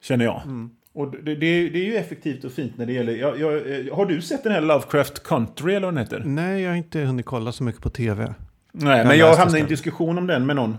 [0.00, 0.42] Känner jag.
[0.44, 0.70] Mm.
[0.92, 3.12] Och det, det, det, är ju effektivt och fint när det gäller...
[3.12, 3.50] Jag, jag,
[3.94, 6.22] har du sett den här Lovecraft Country eller vad den heter?
[6.24, 8.34] Nej, jag har inte hunnit kolla så mycket på tv.
[8.72, 10.76] Nej, jag men jag hamnade i en diskussion om den med någon.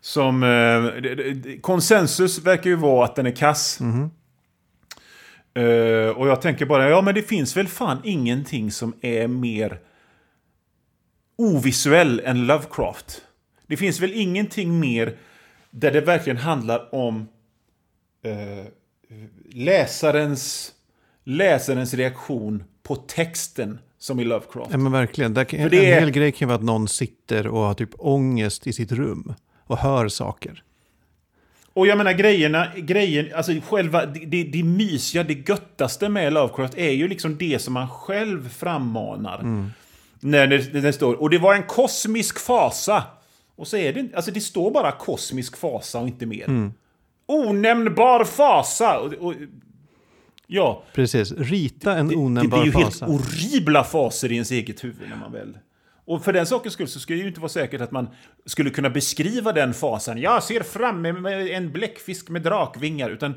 [0.00, 0.42] Som...
[0.42, 3.80] Eh, konsensus verkar ju vara att den är kass.
[3.80, 4.10] Mm.
[5.58, 9.80] Uh, och jag tänker bara, ja men det finns väl fan ingenting som är mer
[11.38, 13.22] ovisuell än Lovecraft.
[13.66, 15.16] Det finns väl ingenting mer
[15.76, 17.28] där det verkligen handlar om
[18.26, 18.66] uh,
[19.52, 20.72] läsarens,
[21.24, 24.70] läsarens reaktion på texten som i Lovecraft.
[24.70, 25.34] Ja men verkligen.
[25.34, 26.00] Där en är...
[26.00, 29.34] hel grej kan vara att någon sitter och har typ ångest i sitt rum
[29.64, 30.62] och hör saker.
[31.72, 36.74] Och jag menar grejerna, grejen, alltså själva det, det, det mysiga, det göttaste med Lovecraft
[36.78, 39.40] är ju liksom det som man själv frammanar.
[39.40, 39.70] Mm.
[40.20, 43.04] När det, det, står, och det var en kosmisk fasa.
[43.56, 46.44] Och så är det alltså det står bara kosmisk fasa och inte mer.
[46.48, 46.72] Mm
[47.26, 48.98] onämnbar fasa.
[48.98, 49.34] Och, och,
[50.46, 50.84] ja.
[50.94, 52.66] Precis, rita en onämnbar fasa.
[52.66, 53.06] Det blir ju fasa.
[53.06, 55.58] helt horribla faser i ens eget huvud när man väl...
[56.08, 58.08] Och för den sakens skull så skulle det ju inte vara säkert att man
[58.46, 60.18] skulle kunna beskriva den fasen.
[60.18, 63.10] Jag ser fram emot en bläckfisk med drakvingar.
[63.10, 63.34] Utan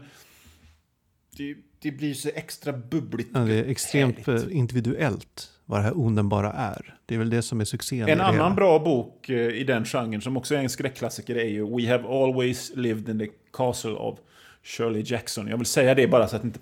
[1.38, 3.30] det, det blir så extra bubbligt.
[3.34, 4.52] Ja, det är extremt härligt.
[4.52, 6.96] individuellt vad det här onämnbara är.
[7.06, 8.10] Det är väl det som är succén.
[8.10, 11.76] En annan bra bok eh, i den genren som också är en skräckklassiker är ju
[11.78, 14.20] We have always lived in the castle of
[14.64, 15.48] Shirley Jackson.
[15.48, 16.60] Jag vill säga det bara så att inte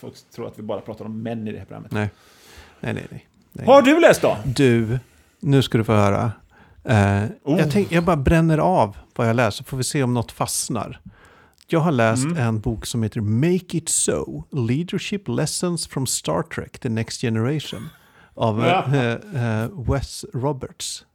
[0.00, 1.92] folk tror att vi bara pratar om män i det här programmet.
[1.92, 2.10] Nej.
[2.80, 3.26] Nej, nej, nej.
[3.52, 3.66] nej.
[3.66, 4.36] Har du läst då?
[4.44, 4.98] Du,
[5.40, 6.32] nu ska du få höra.
[6.84, 7.58] Eh, Oh.
[7.58, 11.00] jag, tänk, jag bara bränner av vad jag läser, får vi se om något fastnar.
[11.68, 12.36] Jag har läst Mm.
[12.36, 17.88] en bok som heter Make It So, Leadership Lessons from Star Trek, The Next Generation.
[18.36, 18.84] Av Ja.
[18.94, 19.12] eh,
[19.62, 21.06] eh, Wes Roberts.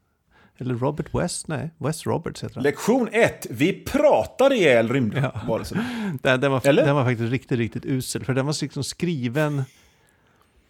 [0.58, 1.48] Eller Robert West?
[1.48, 2.64] Nej, Wes Roberts heter han.
[2.64, 3.48] Lektion 1.
[3.50, 5.78] Vi pratar ihjäl rymdvarelser.
[6.22, 6.86] Den, den, var, Eller?
[6.86, 8.26] den var faktiskt riktigt, riktigt usel.
[8.26, 9.64] För den var liksom skriven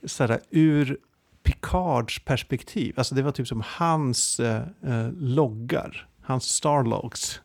[0.06, 0.98] sådär, ur
[1.44, 2.94] Picards perspektiv.
[2.98, 7.42] Alltså det var typ som hans eh, eh, loggar, hans starlogs.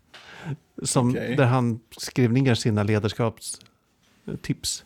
[0.83, 1.37] Som, Okej.
[1.37, 4.85] Där han skrev ner sina ledarskapstips.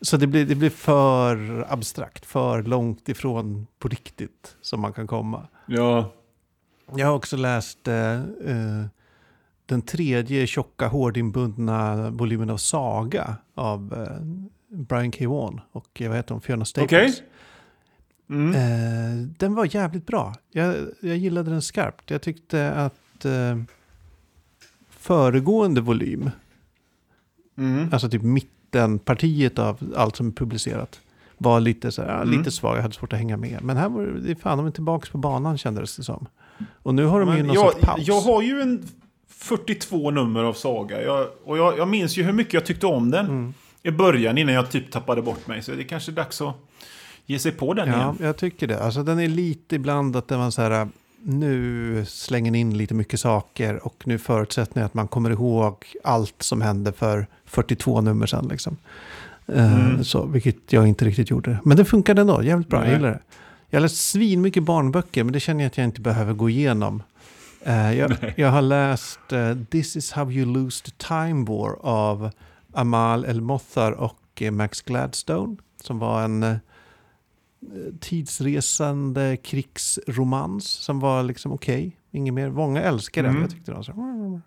[0.00, 5.06] Så det blir, det blir för abstrakt, för långt ifrån på riktigt som man kan
[5.06, 5.48] komma.
[5.66, 6.12] Ja.
[6.96, 8.84] Jag har också läst eh, eh,
[9.66, 15.28] den tredje tjocka hårdinbundna volymen av Saga av eh, Brian K.
[15.28, 16.88] Vaughan och eh, vad heter hon, Fiona Staples.
[16.92, 17.24] Okej.
[18.30, 18.54] Mm.
[18.54, 20.34] Eh, den var jävligt bra.
[20.50, 22.10] Jag, jag gillade den skarpt.
[22.10, 23.58] Jag tyckte att eh,
[24.90, 26.30] föregående volym,
[27.58, 27.88] Mm.
[27.92, 28.22] alltså typ
[28.72, 31.00] mittenpartiet av allt som är publicerat,
[31.38, 32.38] var lite, så här, ja, Mm.
[32.38, 32.76] lite svag.
[32.76, 33.58] Jag hade svårt att hänga med.
[33.62, 36.26] Men här var det, fan, de är tillbaka på banan kändes det som.
[36.82, 38.00] Och nu har de ju Men någon jag, sorts paus.
[38.06, 38.88] jag har ju en
[39.28, 41.02] 42 nummer av Saga.
[41.02, 43.54] Jag, och jag, jag minns ju hur mycket jag tyckte om den Mm.
[43.82, 45.62] i början innan jag typ tappade bort mig.
[45.62, 46.54] Så det är kanske dags att
[47.26, 48.16] ge sig på den Ja, igen.
[48.20, 48.82] jag tycker det.
[48.84, 50.88] Alltså den är lite ibland att det var så här,
[51.22, 55.86] nu slänger ni in lite mycket saker och nu förutsätter ni att man kommer ihåg
[56.04, 58.48] allt som hände för 42 nummer sedan.
[58.50, 58.76] Liksom.
[59.46, 60.04] Eh, Mm.
[60.04, 61.58] så, vilket jag inte riktigt gjorde.
[61.64, 62.88] Men det funkade ändå, jävligt bra, Nej.
[62.88, 63.20] jag gillar det.
[63.70, 66.50] Jag har läst svin mycket barnböcker, men det känner jag att jag inte behöver gå
[66.50, 67.02] igenom.
[67.64, 72.30] Eh, jag, jag har läst eh, This is how you lose the time war av
[72.72, 75.56] Amal El-Mothar och Max Gladstone.
[75.82, 76.56] Som var en
[78.00, 81.96] tidsresande krigsromans som var liksom okej.
[82.10, 82.50] Inget mer.
[82.50, 83.30] Många älskar den.
[83.30, 83.42] Mm.
[83.42, 84.40] Jag tyckte den var så...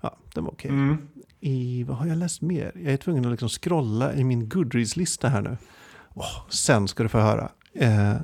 [0.00, 0.70] Ja, den var okej.
[0.70, 1.08] Mm.
[1.40, 2.72] I, vad har jag läst mer?
[2.74, 5.56] Jag är tvungen att liksom scrolla i min Goodreads-lista här nu.
[6.14, 7.50] Åh, sen ska du få höra.
[7.74, 8.14] Eh,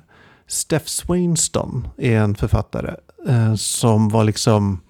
[0.46, 2.94] Steph Swainston är en författare
[3.28, 4.80] eh, som var liksom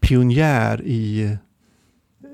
[0.00, 1.36] pionjär i,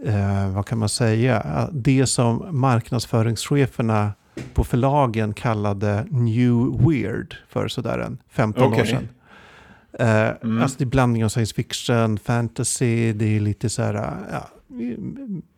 [0.05, 4.13] eh, vad kan man säga, det som marknadsföringscheferna
[4.55, 6.55] på förlagen kallade New
[6.89, 8.87] Weird för sådär en 15 år Okej.
[8.87, 9.09] sedan.
[9.99, 10.63] Eh, Mm.
[10.63, 13.95] Alltså det är blandning av science fiction, fantasy, det är lite så här,
[14.33, 14.49] ja,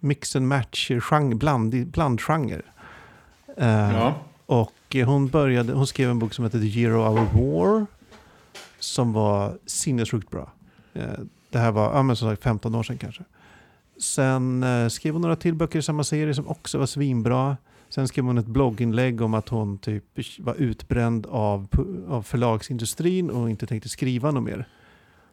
[0.00, 2.62] mix and match, genre, bland, blandgenre.
[3.56, 4.14] Eh, Ja.
[4.46, 7.26] och eh, hon, började, hon skrev en bok som heter The Year of Our
[7.60, 7.86] War.
[8.78, 10.52] Som var sinnessjukt bra.
[10.94, 11.02] Eh,
[11.50, 13.22] det här var ja, men som sagt 15 år sedan kanske.
[14.00, 17.56] Sen eh, skrev hon några till böcker i samma serie som också var svinbra.
[17.88, 20.04] Sen skrev hon ett blogginlägg om att hon typ
[20.38, 21.66] var utbränd av,
[22.08, 24.68] av förlagsindustrin och inte tänkte skriva något mer.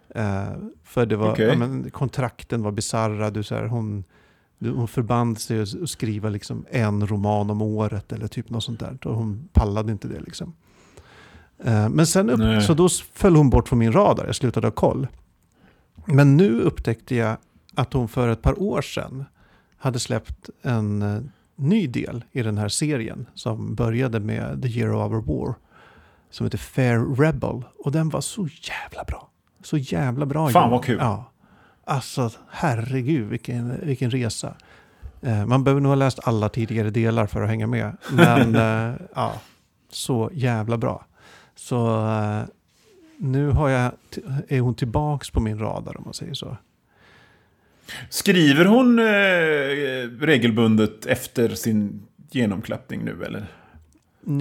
[0.10, 0.48] Eh,
[0.84, 1.48] för det var, Okej.
[1.48, 3.30] ja, men, kontrakten var bisarra.
[3.30, 4.04] Du, så här, hon,
[4.60, 8.98] hon förband sig att skriva liksom en roman om året eller typ något sånt där.
[9.08, 10.54] Och hon pallade inte det liksom.
[11.63, 14.26] Eh, men sen upp, så då föll hon bort från min radar.
[14.26, 15.08] Jag slutade ha koll.
[16.06, 17.38] Men nu upptäckte jag
[17.76, 19.26] att hon för ett par år sedan
[19.78, 21.22] hade släppt en eh,
[21.56, 25.56] ny del i den här serien som började med The Year of Our War.
[26.30, 27.63] Som heter Fair Rebel.
[27.80, 29.30] Och den var så jävla bra.
[29.63, 30.50] Så jävla bra.
[30.50, 30.98] Fan, vad kul.
[31.00, 31.32] Ja.
[31.84, 34.56] Alltså herregud vilken, vilken resa.
[35.22, 37.98] Eh, man behöver nog ha läst alla tidigare delar för att hänga med.
[38.12, 39.34] Men eh, ja,
[39.89, 41.06] så jävla bra.
[41.56, 42.41] Så eh,
[43.18, 43.91] nu har jag,
[44.48, 46.58] är hon tillbaks på min radar om man säger så.
[48.10, 53.48] Skriver hon eh, regelbundet efter sin genomklappning nu eller?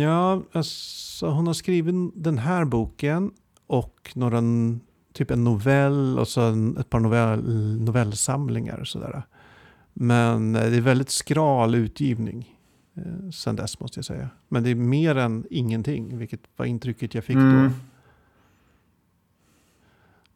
[0.01, 3.31] Ja, alltså, hon har skrivit den här boken
[3.67, 4.43] och några,
[5.13, 7.43] typ en novell och så en, ett par novell,
[7.81, 9.23] novellsamlingar och sådär.
[9.93, 12.59] Men eh, det är väldigt skral utgivning
[12.97, 14.29] eh, sen dess måste jag säga.
[14.49, 17.71] Men det är mer än ingenting, vilket var intrycket jag fick Mm.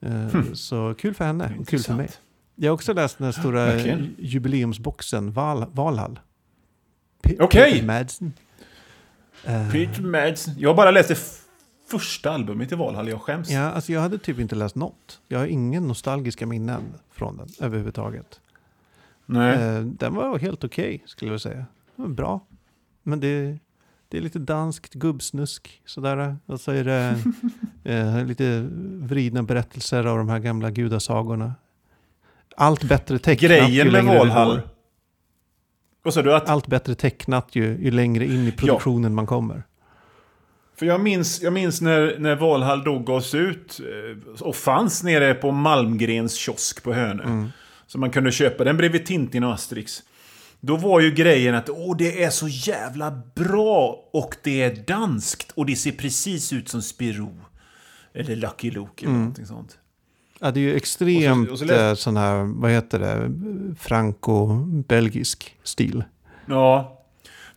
[0.01, 0.09] då.
[0.09, 2.09] Eh, Så kul för henne och kul för mig.
[2.61, 4.15] Jag har också läst den stora Verkligen.
[4.19, 6.21] jubileumsboxen, Val, Valhall.
[7.41, 7.73] Okej.
[7.73, 8.33] Peter Madsen.
[9.45, 10.55] Eh, Peter Madsen.
[10.59, 11.19] Jag har bara läst det
[11.91, 13.51] första albumet i Valhall, jag skäms.
[13.51, 15.21] Ja, alltså jag hade typ inte läst något.
[15.29, 18.41] Jag har ingen nostalgiska minnen från den överhuvudtaget.
[19.27, 19.55] Nej.
[19.63, 21.67] Eh, den var helt okej skulle jag säga.
[21.97, 22.41] Den var bra.
[23.03, 23.59] Men det,
[24.09, 26.37] det är lite danskt gubbsnusk sådär.
[26.47, 27.23] Och så är det
[27.93, 31.55] eh, lite vridna berättelser av de här gamla gudasagorna.
[32.61, 34.49] Allt bättre tecknat ju Grejen med längre Valhall.
[34.49, 34.69] går.
[36.03, 36.35] Vad sa du?
[36.35, 39.63] Att, allt bättre tecknat ju, ju längre in i produktionen man kommer.
[40.77, 45.35] för jag minns, jag minns när, när Valhall då gavs ut eh, och fanns nere
[45.35, 47.49] på Malmgrens kiosk på Hönö.
[47.87, 50.03] Så man kunde köpa den bredvid Tintin och Asterix.
[50.61, 55.51] Då var ju grejen att åh, det är så jävla bra och det är danskt
[55.51, 57.41] och det ser precis ut som Spirou.
[58.15, 59.79] Eller Lucky Luke eller någonting sånt.
[60.41, 63.31] Ja, det är ju extremt och så läs- eh, sån här, vad heter det,
[63.81, 66.05] franco-belgisk stil.
[66.47, 66.95] Ja.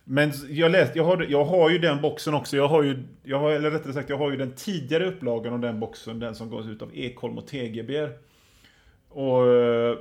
[0.04, 2.56] Men jag, läst, jag, har, jag har ju den boxen också.
[2.56, 5.60] Jag har ju, jag har, eller rättare sagt, jag har ju den tidigare upplagan av
[5.60, 6.18] den boxen.
[6.18, 8.08] Den som gavs ut av Ekholm och TGB.
[9.08, 9.96] Och eh,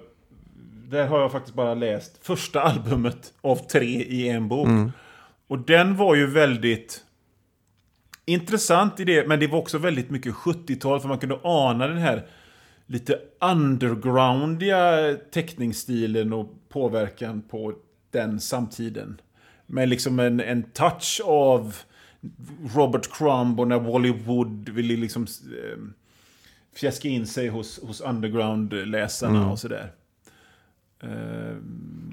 [0.90, 4.68] där har jag faktiskt bara läst första albumet av tre i en bok.
[5.48, 7.04] Och den var ju väldigt
[8.26, 11.98] intressant i det, men det var också väldigt mycket 70-tal, för man kunde ana den
[11.98, 12.26] här
[12.92, 17.74] lite undergroundiga teckningsstilen och påverkan på
[18.12, 19.22] den samtiden.
[19.66, 21.76] Med liksom en, en touch av
[22.76, 25.78] Robert Crumb och när Wally Wood ville liksom eh,
[26.76, 29.92] fjäska in sig hos, hos underground-läsarna och sådär.
[31.04, 31.58] Eh, men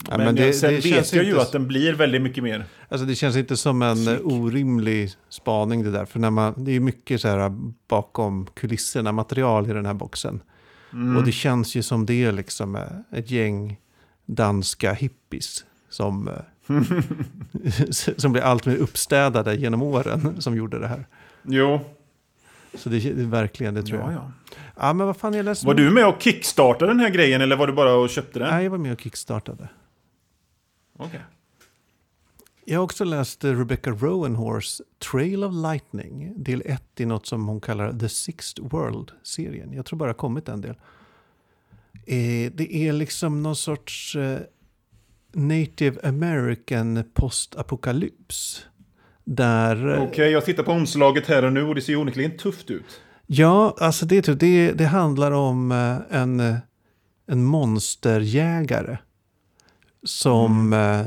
[0.09, 2.65] men det- sen det vet känns jag ju inte att den blir väldigt mycket mer.
[2.89, 4.09] Alltså det känns inte som en Sick.
[4.09, 6.05] eh, orimlig spaning det där.
[6.05, 7.53] För när man, det är mycket så här
[7.89, 10.41] bakom kulisserna material i den här boxen.
[10.93, 11.17] Mm.
[11.17, 12.83] Och det känns ju som det är liksom eh,
[13.19, 13.77] ett gäng
[14.27, 16.83] danska hippies som, eh,
[18.17, 21.07] som blir allt mer uppstädade genom åren som gjorde det här.
[21.43, 21.81] Jo,
[22.75, 24.23] Så det är verkligen det tror ja, jag.
[24.23, 24.33] ja.
[24.81, 25.67] Ja, men vad fan jag läste.
[25.67, 28.51] Var du med och kickstartade den här grejen eller var du bara och köpte den?
[28.51, 29.69] Nej, jag var med och kickstartade.
[30.99, 31.21] Okej.
[32.71, 37.61] Jag har också läst Rebecca Rowenhorse Trail of Lightning, del 1 i något som hon
[37.61, 39.73] kallar The Sixth World-serien.
[39.73, 40.75] Jag tror bara kommit en del.
[42.07, 44.39] Eh, det är liksom någon sorts eh,
[45.33, 48.67] Native American postapokalyps.
[49.25, 49.95] Där...
[49.97, 53.01] eh, Okej, jag tittar på omslaget här och nu och det ser onekligen tufft ut.
[53.27, 55.73] Ja, alltså det, är typ- det, det handlar om
[56.11, 56.41] en,
[57.27, 58.99] en monsterjägare.
[60.03, 60.73] Som...
[60.73, 61.07] eh,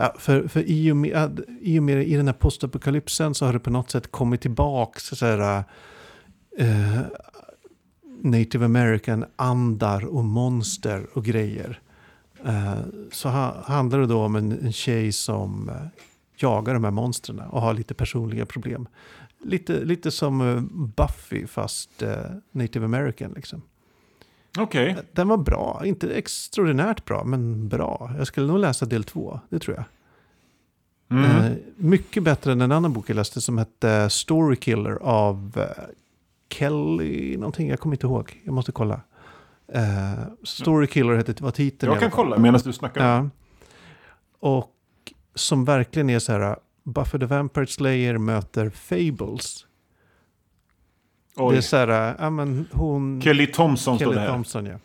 [0.00, 3.52] Ja, för, för i, och med, i och med i den här postapokalypsen så har
[3.52, 5.64] det på något sätt kommit tillbaka så här, uh,
[6.68, 7.00] eh,
[8.22, 11.80] native american andar och monster och grejer.
[12.46, 12.80] Uh,
[13.12, 15.74] så ha, handlar det då om en, en tjej som uh,
[16.36, 18.88] jagar de här monstren och har lite personliga problem.
[19.44, 22.02] Lite, lite som Buffy fast
[22.52, 23.62] native american liksom.
[24.58, 24.96] Okej.
[25.12, 28.10] Den var bra, inte extraordinärt bra, men bra.
[28.18, 29.84] Jag skulle nog läsa del två, det tror jag.
[31.10, 31.24] Mm.
[31.24, 35.84] Eh, mycket bättre än en annan bok jag läste som hette Story Killer av eh,
[36.50, 38.42] Kelly någonting, jag kommer inte ihåg.
[38.44, 39.00] Jag måste kolla.
[39.72, 41.92] Eh, Story Killer hette, var titeln.
[41.92, 43.06] Jag kan kolla medan du snackar.
[43.06, 43.28] Ja.
[44.40, 44.74] Och
[45.34, 49.66] som verkligen är så här, Buffy the Vampire Slayer möter Fables.
[51.38, 51.62] Det är Oj.
[51.62, 53.20] så här, ja men hon...
[53.22, 54.28] Kelly Thompson står det Kelly här.
[54.32, 54.78] Thompson, ja.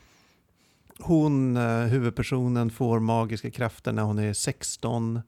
[0.99, 5.22] Hon, eh, huvudpersonen, får magiska krafter när hon är 16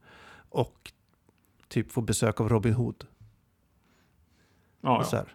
[0.50, 0.92] och
[1.68, 3.06] typ får besök av Robin Hood.
[4.82, 5.26] Ja, Så här,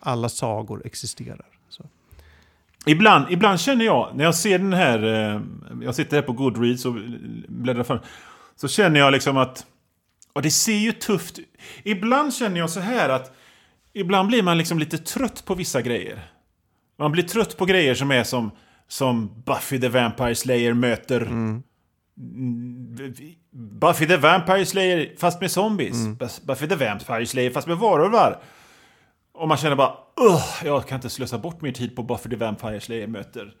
[0.00, 1.46] alla sagor existerar.
[1.68, 1.84] Så.
[2.86, 5.04] Ibland, ibland känner jag, när jag ser den här...
[5.04, 5.40] Eh,
[5.82, 6.94] jag sitter här på Goodreads och
[7.48, 7.98] bläddrar fram.
[8.56, 9.66] Så känner jag liksom att...
[10.32, 11.38] Och det ser ju tufft.
[11.82, 13.32] Ibland känner jag så här att...
[13.92, 16.32] Ibland blir man liksom lite trött på vissa grejer.
[16.98, 18.50] Man blir trött på grejer som är som...
[18.88, 21.20] Som Buffy the Vampire Slayer möter...
[21.20, 21.62] Mm,
[23.52, 25.96] Buffy the Vampire Slayer fast med zombies.
[26.42, 28.42] Buffy the Vampire Slayer fast med varulvar.
[29.32, 29.94] Och man känner bara,
[30.64, 33.54] jag kan inte slösa bort min tid på Buffy the Vampire Slayer möter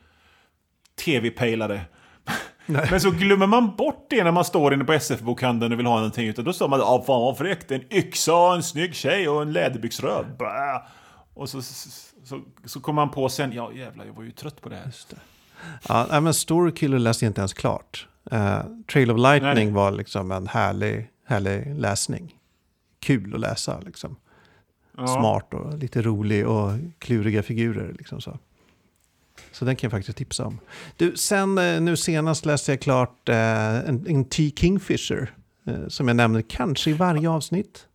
[2.74, 2.90] tv-pejlare.
[2.90, 5.96] Men så glömmer man bort det när man står inne på SF-bokhandeln och vill ha
[5.96, 6.28] någonting.
[6.28, 9.52] Utan då står man ja fan vad fräckt, en yxa, en snygg tjej och en
[9.52, 10.36] läderbyxröv.
[10.38, 10.82] Bä.
[11.34, 14.68] Och så, så, så, kommer man på sen, ja jävlar jag var ju trött på
[14.68, 14.92] det här.
[15.88, 18.08] Ja, nej, men Story Killer läste jag inte ens klart.
[18.30, 18.60] Eh,
[18.92, 19.70] Trail of Lightning Nej.
[19.70, 22.34] var liksom en härlig, härlig läsning.
[23.00, 24.16] Kul att läsa liksom.
[24.96, 25.06] Ja.
[25.06, 27.94] Smart och lite rolig och kluriga figurer.
[27.98, 28.38] Liksom så.
[29.52, 30.58] Så den kan jag faktiskt tipsa om.
[30.96, 34.52] Du, sen eh, nu senast läste jag klart eh, en, en T.
[34.56, 35.30] Kingfisher.
[35.66, 37.86] Eh, som jag nämner kanske i varje avsnitt.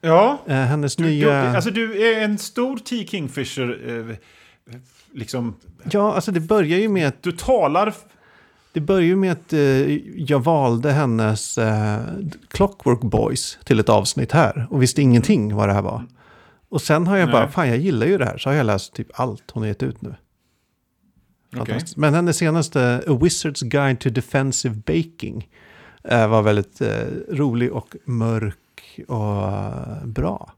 [0.00, 0.38] Ja.
[0.46, 1.26] Eh, hennes Du, nya...
[1.42, 3.06] du, alltså du är en stor T.
[3.06, 3.98] Kingfisher.
[4.10, 4.16] Eh,
[5.12, 5.56] liksom,
[5.90, 7.94] Ja, alltså det börjar ju med att du talar...
[8.72, 9.60] Det börjar ju med att eh,
[10.20, 11.58] jag valde hennes
[12.48, 16.06] Clockwork Boys till ett avsnitt här och visste ingenting vad det här var.
[16.68, 17.52] Och sen har jag bara, Nej.
[17.52, 19.82] fan jag gillar ju det här, så har jag läst typ allt hon har gett
[19.82, 20.14] ut nu.
[21.56, 21.96] Fantastiskt.
[21.96, 25.48] Men hennes senaste A Wizard's Guide to Defensive Baking
[26.04, 26.88] eh, var väldigt eh,
[27.30, 30.52] rolig och mörk och eh, bra.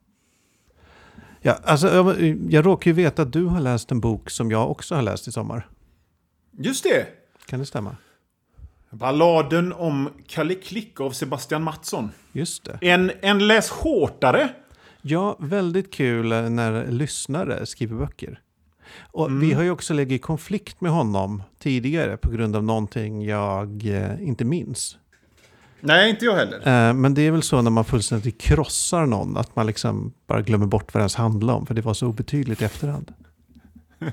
[1.40, 2.20] Ja, alltså, jag,
[2.50, 5.28] jag råkar ju veta att du har läst en bok som jag också har läst
[5.28, 5.68] i sommar.
[6.58, 7.06] Just det!
[7.46, 7.96] Kan det stämma?
[8.90, 12.10] Balladen om Kalle Klick av Sebastian Mattsson.
[12.32, 12.78] Just det.
[12.80, 14.48] En, en läs hårdare.
[15.02, 18.40] Ja, väldigt kul när lyssnare skriver böcker.
[18.98, 23.24] Och Vi har ju också legat i konflikt med honom tidigare på grund av någonting
[23.24, 24.98] jag eh, inte minns.
[25.80, 26.88] Nej, inte jag heller.
[26.88, 30.42] Eh, men det är väl så när man fullständigt krossar någon att man liksom bara
[30.42, 33.12] glömmer bort vad det ens handlar om för det var så obetydligt i efterhand.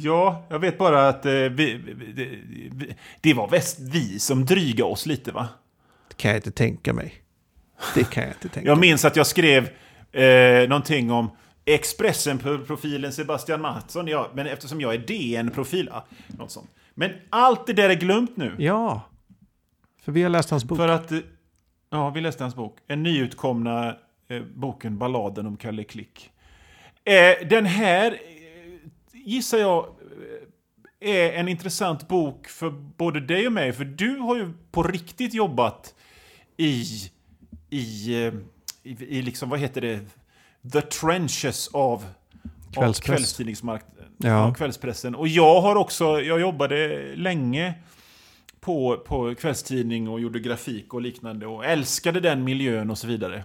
[0.00, 5.06] Ja, jag vet bara att eh, vi, vi, det, var väst vi som dryga oss
[5.06, 5.48] lite va?
[6.08, 7.14] Det kan jag inte tänka mig.
[7.94, 8.88] Det kan jag inte tänka Jag mig.
[8.88, 9.68] minns att jag skrev
[10.12, 11.30] eh, någonting om
[11.74, 14.08] Expressen-profilen Sebastian Mattsson.
[14.08, 16.04] Ja, men eftersom jag är DN-profil, ja,
[16.38, 16.70] något sånt.
[16.94, 18.54] Men allt det där är glömt nu.
[18.58, 19.02] Ja,
[20.02, 20.78] för vi har läst hans bok.
[20.78, 21.18] För att, eh,
[21.90, 22.78] ja, vi läste hans bok.
[22.86, 23.96] En nyutkomna
[24.28, 26.30] eh, boken Balladen om Kalle Klick.
[27.04, 28.18] Eh, den här, eh,
[29.12, 29.86] gissar jag,
[31.00, 33.72] eh, är en intressant bok för både dig och mig.
[33.72, 35.94] För du har ju på riktigt jobbat
[36.56, 36.84] i,
[37.70, 38.16] i,
[38.82, 40.00] i, i liksom, vad heter det,
[40.72, 42.04] the trenches av, av
[42.74, 43.06] Kvällspress.
[43.06, 44.04] kvällstidningsmarknaden.
[44.18, 44.28] Ja.
[44.28, 45.14] Ja, kvällspressen.
[45.14, 47.74] Och jag har också, jag jobbade länge
[48.60, 53.44] på, på kvällstidning och gjorde grafik och liknande och älskade den miljön och så vidare.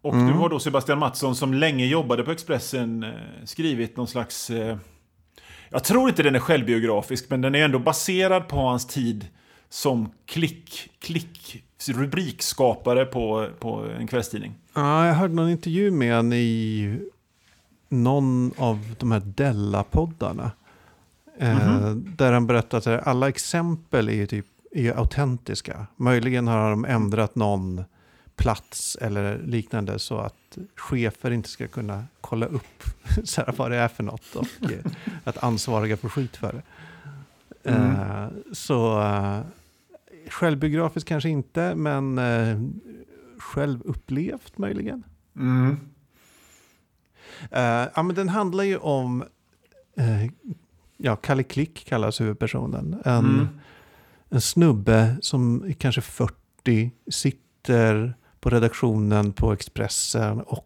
[0.00, 0.26] Och Mm.
[0.26, 3.10] du har då Sebastian Mattsson som länge jobbade på Expressen eh,
[3.44, 4.50] skrivit någon slags...
[4.50, 4.76] Eh,
[5.70, 9.26] jag tror inte den är självbiografisk, men den är ändå baserad på hans tid
[9.68, 14.54] som klick, klick, rubrikskapare på, på en kvällstidning.
[14.74, 17.00] Ja, jag hörde någon intervju med han i
[17.88, 20.50] någon av de här Della-poddarna.
[21.38, 25.86] Eh, där han berättade att alla exempel är typ är autentiska.
[25.96, 27.84] Möjligen har de ändrat någon
[28.36, 32.84] plats eller liknande så att chefer inte ska kunna kolla upp
[33.24, 34.46] så här, vad det är för något och
[35.24, 36.62] att ansvariga får skit för det.
[37.70, 39.40] Eh, så eh,
[40.30, 42.58] självbiografiskt kanske inte, men eh,
[43.38, 45.02] självupplevt möjligen.
[45.36, 45.76] Mm.
[47.50, 49.22] Eh, ja, men den handlar ju om,
[49.96, 50.30] eh,
[50.96, 53.02] ja, Kalle Klick kallas huvudpersonen.
[53.04, 53.48] En, Mm.
[54.28, 60.64] en snubbe som är kanske 40, sitter på redaktionen på Expressen och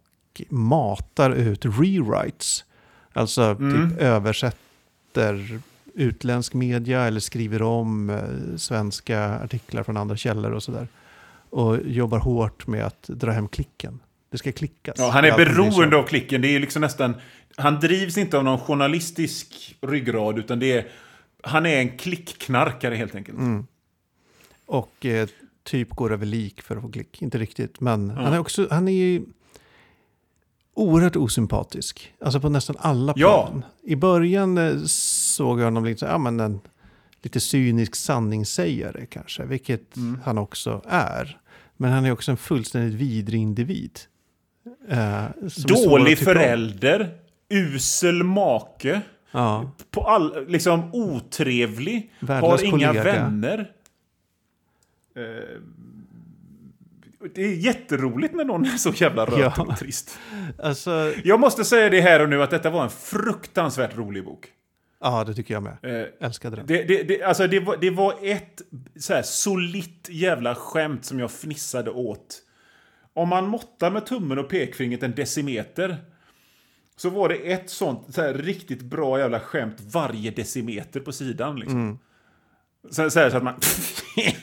[0.49, 2.65] matar ut rewrites.
[3.13, 3.91] Alltså Mm.
[3.91, 5.61] typ översätter
[5.95, 10.89] utländsk media eller skriver om eh, svenska artiklar från andra källor och sådär.
[11.51, 14.01] Och jobbar hårt med att dra hem klicken.
[14.31, 14.95] Det ska klickas.
[14.99, 16.43] Ja, han är beroende av klicken.
[16.43, 17.15] Det är liksom nästan...
[17.57, 20.89] Han drivs inte av någon journalistisk ryggrad, utan det är...
[21.43, 23.39] Han är en klickknarkare helt enkelt.
[23.39, 23.67] Mm.
[24.67, 25.29] Och eh,
[25.63, 27.23] typ går över lik för att få klick.
[27.23, 29.23] Inte riktigt, men han är också, han är ju
[30.75, 32.13] oerhört osympatisk.
[32.21, 33.47] Alltså på nästan alla Ja.
[33.49, 33.65] plan.
[33.83, 36.61] I början eh, såg jag honom lite, så- ja, men en
[37.23, 40.21] lite cynisk sanningssägare kanske, vilket Mm.
[40.25, 41.39] han också är.
[41.77, 43.99] Men han är också en fullständigt vidrig individ.
[44.89, 45.25] Eh,
[45.69, 47.19] Dålig förälder,
[47.49, 49.01] usel make,
[49.35, 53.03] Ja, på all, liksom otrevlig, Värdelös har inga kollega.
[53.05, 53.71] vänner.
[55.17, 55.61] Eh,
[57.35, 59.63] det är jätteroligt när någon är så jävla röt Ja.
[59.63, 60.19] och trist.
[60.63, 64.47] alltså, Jag måste säga det här och nu att detta var en fruktansvärt rolig bok.
[65.01, 65.77] ja det tycker jag med.
[65.83, 66.67] Eh, Älskade den.
[66.67, 68.63] Det, det, det, alltså det, var, det var ett
[68.97, 72.39] så här solitt jävla skämt som jag fnissade åt.
[73.15, 75.97] Om man måttar med tummen och pekfingret en decimeter
[76.97, 81.57] så var det ett sånt så här, riktigt bra jävla skämt varje decimeter på sidan.
[81.61, 81.99] Liksom.
[82.91, 83.55] Så, så, här, så att man...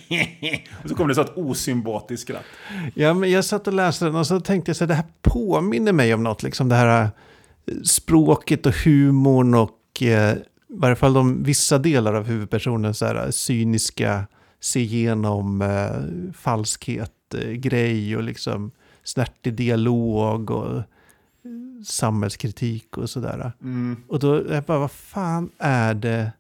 [0.84, 2.46] och så kom det så ett osympatiskt skratt.
[2.94, 5.06] Ja, men jag satt och läste den och så tänkte jag så här, det här
[5.22, 7.10] påminner mig om något, liksom det här eh,
[7.84, 10.38] språket och humorn och eh,
[10.70, 14.28] i varje fall de vissa delar av huvudpersonens så här, cyniska
[14.60, 18.72] se igenom eh, falskhet eh, grej och liksom
[19.04, 20.84] snärtig dialog och eh,
[21.86, 23.52] samhällskritik och sådär.
[23.62, 24.04] Mm.
[24.08, 26.32] Och då jag bara, vad fan är det?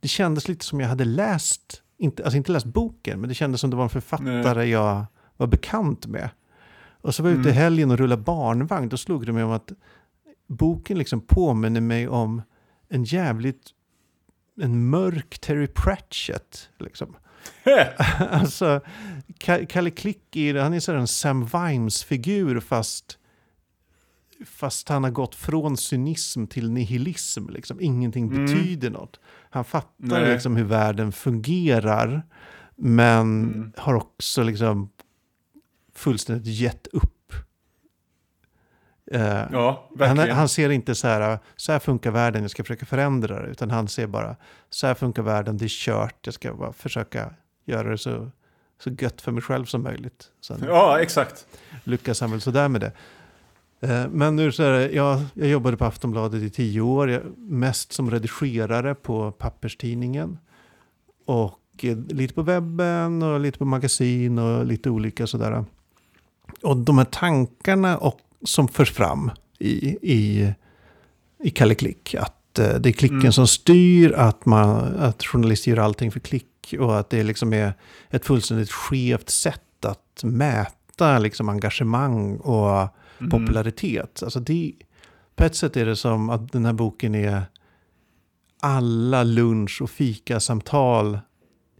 [0.00, 3.60] Det kändes lite som jag hade läst, inte, alltså inte läst boken, men det kändes
[3.60, 5.04] som det var en författare jag
[5.36, 6.30] var bekant med.
[7.00, 7.62] Och så var jag ute i Mm.
[7.62, 9.72] helgen och rullade barnvagn, då slog det mig om att
[10.46, 12.42] boken liksom påminner mig om
[12.88, 13.62] en jävligt,
[14.60, 16.68] en mörk Terry Pratchett.
[16.78, 17.16] Liksom.
[18.30, 18.80] alltså,
[19.40, 23.18] Ka- Kalle Klick, är, han är så här en Sam Vimes-figur fast,
[24.46, 27.48] fast han har gått från cynism till nihilism.
[27.48, 27.80] Liksom.
[27.80, 28.44] Ingenting Mm.
[28.46, 29.20] betyder något.
[29.54, 30.32] Han fattar Nej.
[30.32, 32.22] liksom hur världen fungerar.
[32.76, 33.72] Men Mm.
[33.76, 34.90] har också liksom
[35.94, 37.32] fullständigt gett upp.
[39.12, 42.86] Eh, Ja, han, han ser inte så här, så här funkar världen, jag ska försöka
[42.86, 43.48] förändra det.
[43.48, 44.36] Utan han ser bara,
[44.70, 47.30] så här funkar världen, det är kört, jag ska bara försöka
[47.64, 48.30] göra det så,
[48.82, 50.24] så gött för mig själv som möjligt.
[50.40, 51.46] Sen Ja, exakt.
[51.84, 52.92] lyckas han väl sådär med det.
[53.84, 57.22] Eh, Men nu så är det, jag, jag jobbade på Aftonbladet i tio år, jag,
[57.38, 60.38] mest som redigerare på papperstidningen.
[61.26, 65.64] Och eh, lite på webben och lite på magasin och lite olika sådär.
[66.62, 70.52] Och de här tankarna och, som förs fram i, i,
[71.42, 73.32] i Kalle Klick, att eh, det är klicken Mm.
[73.32, 77.72] som styr, att, man, att journalister gör allting för klick och att det liksom är
[78.10, 82.88] ett fullständigt skevt sätt att mäta liksom engagemang och
[83.18, 83.30] Mm.
[83.30, 84.22] popularitet.
[84.22, 84.72] Alltså det,
[85.34, 87.42] på ett sätt är det som att den här boken är
[88.60, 91.18] alla lunch och fikasamtal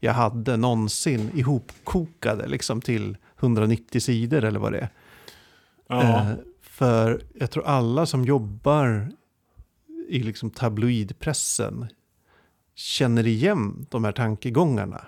[0.01, 4.89] jag hade någonsin ihopkokade liksom till 190 sidor eller vad det är.
[5.87, 6.03] Ja.
[6.03, 9.12] Eh, för jag tror alla som jobbar
[10.09, 11.87] i liksom tabloidpressen
[12.74, 15.05] känner igen de här tankegångarna.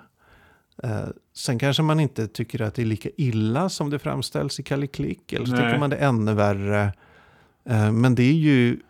[0.82, 4.62] Eh, sen kanske man inte tycker att det är lika illa som det framställs i
[4.62, 5.32] Kalle Klick.
[5.32, 5.62] Eller så Nej.
[5.64, 6.92] tycker man det är ännu värre.
[7.64, 8.80] Eh, men det är ju,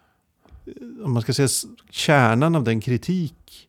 [1.05, 1.49] om man ska säga
[1.91, 3.69] kärnan av den kritik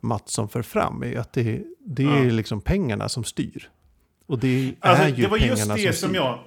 [0.00, 2.30] Mattsson för fram är ju att det, det är Ja.
[2.30, 3.70] liksom pengarna som styr.
[4.26, 6.16] Och det Alltså, är ju det var pengarna just det som styr.
[6.18, 6.38] jag...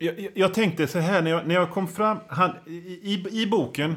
[0.00, 2.18] Jag, jag- jag tänkte så här när jag, när jag kom fram...
[2.28, 2.72] Han, i,
[3.02, 3.96] i, I boken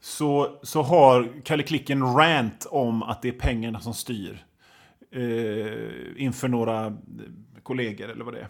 [0.00, 4.44] så, så har Kalle Klick en rant om att det är pengarna som styr.
[5.14, 6.92] Eh, inför några eh,
[7.62, 8.48] kollegor eller vad det är.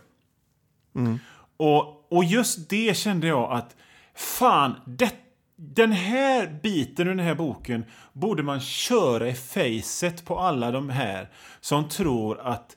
[0.94, 1.18] Mm.
[1.56, 3.76] Och, och just det kände jag att
[4.14, 5.14] fan, det,
[5.56, 10.90] den här biten ur den här boken borde man köra i facet på alla de
[10.90, 12.76] här som tror att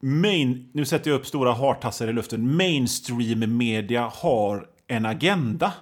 [0.00, 5.72] main, nu sätter jag upp stora hartassar i luften, mainstream media har en agenda.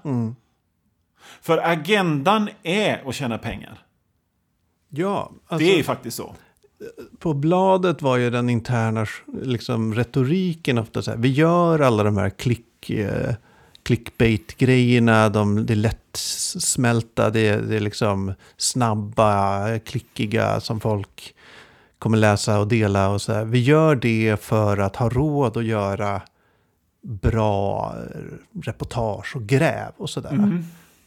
[1.41, 3.79] För agendan är att tjäna pengar.
[4.89, 6.35] Ja, alltså, Det är ju faktiskt så.
[7.19, 9.07] På bladet var ju den interna
[9.43, 11.19] liksom, retoriken ofta så här.
[11.19, 13.35] Vi gör alla de här klick, eh,
[13.83, 15.29] clickbait-grejerna.
[15.29, 21.35] De, det är lättsmälta, det, det är liksom snabba, klickiga som folk
[21.99, 23.09] kommer läsa och dela.
[23.09, 23.45] och så här.
[23.45, 26.23] Vi gör det för att ha råd att göra
[27.03, 28.21] bra eh,
[28.63, 30.63] reportage och gräv och sådär.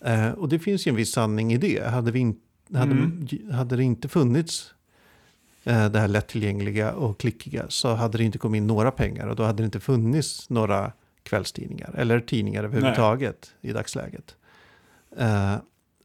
[0.05, 1.87] Eh, och det finns ju en viss sanning i det.
[1.87, 2.35] Hade, vi in,
[2.73, 3.11] hade,
[3.53, 4.73] hade det inte funnits
[5.63, 9.43] det här lättillgängliga och klickiga så hade det inte kommit in några pengar och då
[9.43, 10.91] hade det inte funnits några
[11.23, 14.35] kvällstidningar eller tidningar överhuvudtaget i dagsläget.
[15.17, 15.55] Eh,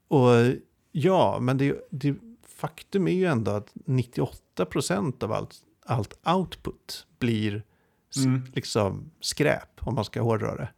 [0.09, 0.53] och
[0.93, 2.15] ja, men det, det,
[2.57, 5.55] faktum är ju ändå att 98% av allt,
[5.87, 7.63] allt output blir
[8.17, 8.43] Mm.
[8.55, 10.69] liksom skräp om man ska hårdra det.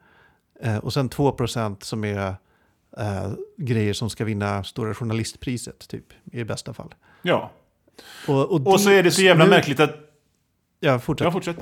[0.60, 2.34] Eh, och sen 2% som är
[2.96, 6.94] eh, grejer som ska vinna Stora Journalistpriset typ i bästa fall.
[7.22, 7.50] Ja.
[8.28, 9.96] Och, Och så är det så jävla nu- märkligt att
[10.80, 11.24] Ja, fortsätt.
[11.24, 11.56] Ja, fortsätt.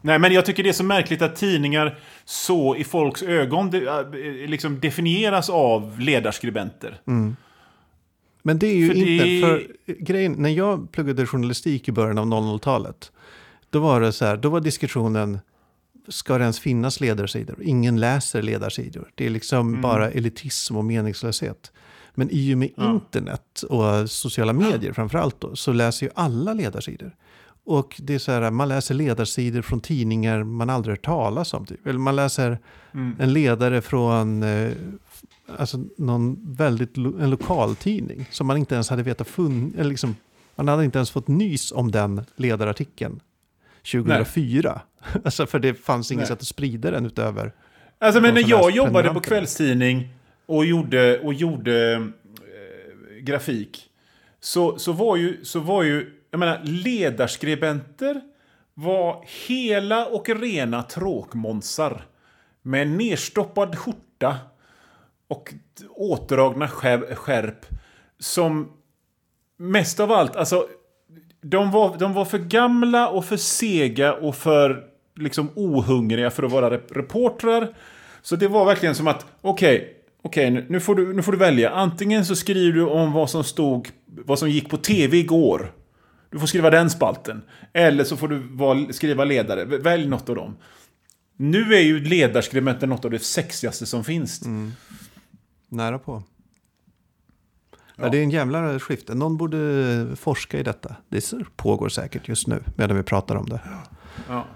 [0.00, 3.86] Nej, men jag tycker det är så märkligt att tidningar så i folks ögon de,
[3.88, 7.00] äh, liksom definieras av ledarskribenter.
[8.42, 9.66] Men det är ju För det- inte, för
[10.04, 13.12] grejen, när jag pluggade journalistik i början av 00-talet,
[13.70, 15.38] då var det så här, då var diskussionen,
[16.08, 17.56] ska det ens finnas ledarsidor?
[17.62, 19.10] Ingen läser ledarsidor.
[19.14, 21.72] Det är liksom bara elitism och meningslöshet.
[22.14, 22.90] Men i och med Ja.
[22.90, 27.14] internet och sociala medier framförallt då, så läser ju alla ledarsidor.
[27.64, 31.66] Och det är så här, man läser ledarsidor från tidningar man aldrig hört talas om.
[31.66, 31.86] Typ.
[31.86, 32.58] Eller man läser
[33.18, 34.72] en ledare från eh,
[35.58, 40.16] alltså någon väldigt lo en lokaltidning som man inte ens hade vetat funn eller liksom,
[40.54, 43.20] Man hade inte ens fått nys om den ledarartikeln
[43.92, 44.80] 2004.
[45.24, 46.28] alltså för det fanns inget Nej.
[46.28, 47.52] sätt att sprida den utöver.
[48.00, 50.08] Alltså, men när jag jobbade på kvällstidning
[50.56, 52.02] och gjorde, och gjorde eh,
[53.20, 53.90] grafik
[54.40, 58.20] så, så, var ju, så var ju, jag menar, ledarskribenter
[58.74, 62.04] var hela och rena tråkmånsar
[62.62, 64.38] med nerstoppad skjorta
[65.28, 65.54] och
[65.90, 67.66] återdragna skärp
[68.18, 68.72] som
[69.56, 70.68] mest av allt, alltså
[71.40, 74.84] de var, de var för gamla och för sega och för
[75.16, 77.74] liksom ohungriga för att vara reportrar.
[78.22, 81.38] Så det var verkligen som att, okej, okej, nu, nu, får du, nu får du
[81.38, 81.70] välja.
[81.70, 85.72] Antingen så skriver du om vad som stod, vad som gick på tv igår.
[86.30, 87.42] Du får skriva den spalten.
[87.72, 89.64] Eller så får du skriva ledare.
[89.64, 90.56] Välj något av dem.
[91.36, 94.42] Nu är ju ledarskribenter något av det sexigaste som finns.
[95.68, 96.22] Nära på.
[97.96, 98.08] Ja.
[98.08, 99.14] det är en jävla skifte.
[99.14, 100.96] Någon borde forska i detta.
[101.08, 103.60] Det pågår säkert just nu medan vi pratar om det.
[104.28, 104.46] Ja.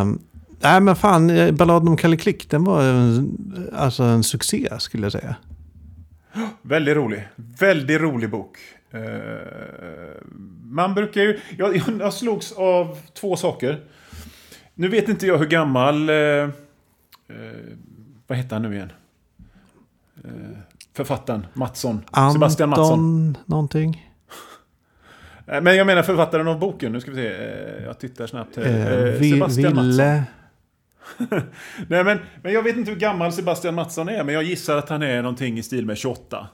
[0.00, 0.20] Um,
[0.62, 3.36] nej men fan, eh, Balladen om Kalle Klick, den var en,
[3.72, 5.36] alltså en succé skulle jag säga.
[6.62, 7.28] Väldigt rolig.
[7.36, 8.58] Väldigt rolig bok.
[8.94, 9.00] Uh,
[10.64, 11.40] man brukar ju...
[11.58, 13.80] Jag, jag slogs av två saker.
[14.74, 16.10] Nu vet inte jag hur gammal...
[16.10, 16.48] Uh,
[18.26, 18.92] vad heter han nu igen?
[20.94, 22.00] författaren Mattsson.
[22.10, 23.38] Anton Sebastian Mattsson.
[23.46, 24.12] någonting.
[25.46, 26.92] Men jag menar författaren av boken.
[26.92, 27.32] Nu ska vi se.
[27.84, 28.58] Jag tittar snabbt.
[28.58, 28.64] Eh,
[29.20, 30.24] Sebastian Ville.
[31.88, 34.24] Nej, men, men jag vet inte hur gammal Sebastian Mattsson är.
[34.24, 36.48] Men jag gissar att han är någonting i stil med 28.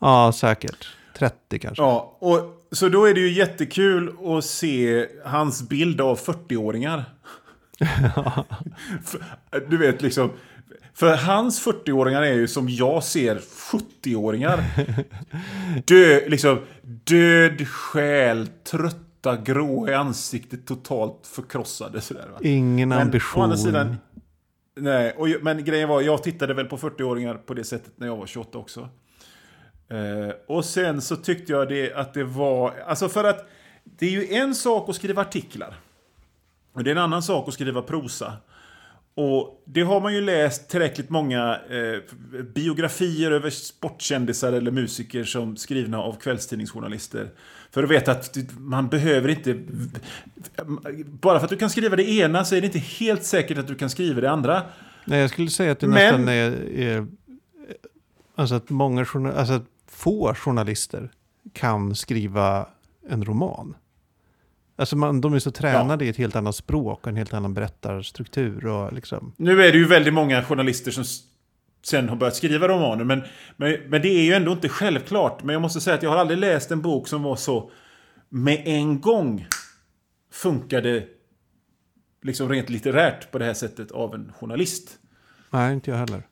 [0.00, 0.88] Ja, säkert.
[1.18, 1.82] 30 kanske.
[1.82, 7.04] Ja, och, så då är det ju jättekul att se hans bild av 40-åringar.
[9.68, 10.30] du vet liksom,
[10.94, 13.38] för hans 40-åringar är ju som jag ser
[13.72, 14.64] 70-åringar.
[15.84, 18.48] Dö, liksom, död själ,
[19.22, 22.00] trötta, grå i ansiktet, totalt förkrossade.
[22.00, 22.38] Sådär, va?
[22.42, 23.58] Ingen men, ambition.
[23.58, 23.96] Sidan,
[24.76, 28.16] nej, och, men grejen var, jag tittade väl på 40-åringar på det sättet när jag
[28.16, 28.88] var 28 också.
[29.88, 32.74] Eh, och sen så tyckte jag det, att det var...
[32.86, 33.48] Alltså för att
[33.84, 35.74] det är ju en sak att skriva artiklar.
[36.72, 38.32] Och det är en annan sak att skriva prosa.
[39.18, 45.56] Och det har man ju läst tillräckligt många eh, biografier över sportkändisar eller musiker som
[45.56, 47.30] skrivna av kvällstidningsjournalister.
[47.70, 49.58] För att veta att man behöver inte...
[51.04, 53.66] Bara för att du kan skriva det ena så är det inte helt säkert att
[53.66, 54.62] du kan skriva det andra.
[55.04, 57.06] Nej, jag skulle säga att det Men, nästan är, är...
[58.34, 61.10] Alltså att många alltså att få journalister
[61.52, 62.68] kan skriva
[63.08, 63.74] en roman.
[64.76, 66.06] Alltså man, de är så tränade ja.
[66.06, 68.66] i ett helt annat språk och en helt annan berättarstruktur.
[68.66, 69.32] Och liksom.
[69.36, 71.04] Nu är det ju väldigt många journalister som
[71.86, 73.04] sen har börjat skriva romaner.
[73.04, 73.22] Men,
[73.56, 75.42] men, men det är ju ändå inte självklart.
[75.42, 77.70] Men jag måste säga att jag har aldrig läst en bok som var så
[78.28, 79.46] med en gång
[80.32, 81.04] funkade
[82.22, 84.98] liksom rent litterärt på det här sättet av en journalist.
[85.50, 86.22] Nej, inte jag heller.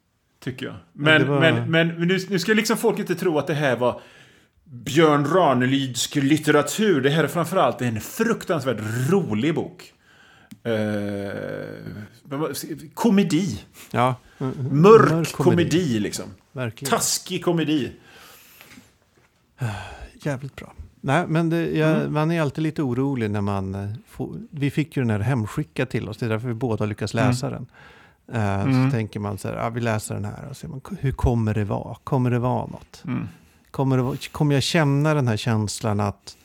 [0.40, 0.74] Tycker jag.
[0.92, 1.40] Men, var...
[1.40, 4.01] men, men, men nu, nu ska liksom folk inte tro att det här var
[4.75, 7.01] Björn Ranelidsk litteratur.
[7.01, 8.79] Det här är framförallt en fruktansvärt
[9.11, 9.93] rolig bok.
[10.62, 11.33] Eh,
[12.95, 13.61] komedi.
[13.91, 14.14] Ja.
[14.39, 15.35] Mörk, Mörk komedi.
[15.35, 16.25] komedi, liksom.
[16.53, 16.91] Verkligen.
[16.91, 17.93] Taskig komedi.
[20.22, 20.72] Jävligt bra.
[21.01, 22.12] Nej, men det, jag, mm.
[22.12, 25.89] man är alltid lite orolig när man eh, får, Vi fick ju den här hemskickad
[25.89, 27.66] till oss, det är därför vi båda lyckas läsa mm.
[28.27, 28.37] den.
[28.37, 28.91] Uh, mm.
[28.91, 31.55] Så tänker man så här, ah, vi läser den här och ser man, hur kommer
[31.55, 31.97] det vara?
[32.05, 33.03] Kommer det vara något?
[33.07, 33.29] Mm.
[33.75, 36.37] Kommer, det, kommer jag känna den här känslan att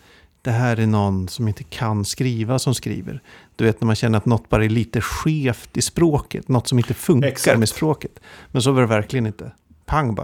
[0.42, 3.22] det här är någon som inte kan skriva som skriver?
[3.56, 6.78] Du vet när man känner att något bara är lite skevt i språket, något som
[6.78, 7.60] inte funkar Exakt.
[7.60, 8.20] med språket.
[8.52, 9.52] Men så var det verkligen inte.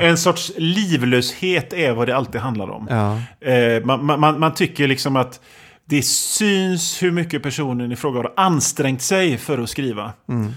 [0.02, 2.88] En sorts livlöshet är vad det alltid handlar om.
[2.90, 3.22] Ja.
[3.50, 5.42] Eh, man, man, man tycker liksom att
[5.86, 10.14] det syns hur mycket personen i fråga har ansträngt sig för att skriva.
[10.30, 10.54] Mm.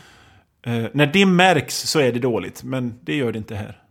[0.67, 3.83] Eh, när det märks så är det dåligt, men det gör det inte här.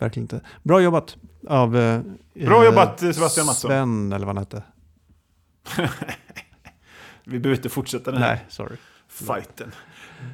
[0.00, 0.40] Verkligen inte.
[0.62, 1.16] Bra jobbat
[1.48, 2.00] av eh,
[2.34, 3.68] Bra jobbat eh, Sebastian Mattsson.
[3.68, 4.62] Sven eller vad han hette.
[7.24, 8.76] Vi behöver inte fortsätta den här Nej, sorry.
[9.08, 9.72] fighten.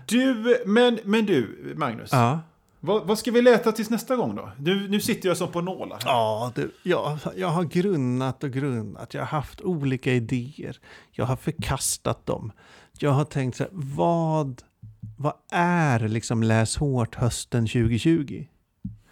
[0.06, 2.08] Du, men, men du, Magnus.
[2.12, 2.40] Ja.
[2.80, 4.50] Vad, vad ska vi leta tills nästa gång då?
[4.58, 5.96] Nu, nu sitter jag som på nålar.
[6.04, 6.10] Här.
[6.10, 9.14] Ja, du, jag, jag har grunnat och grunnat.
[9.14, 10.78] Jag har haft olika idéer.
[11.10, 12.52] Jag har förkastat dem.
[12.98, 14.62] Jag har tänkt så här, vad,
[15.18, 18.46] vad är liksom läs hårt hösten 2020?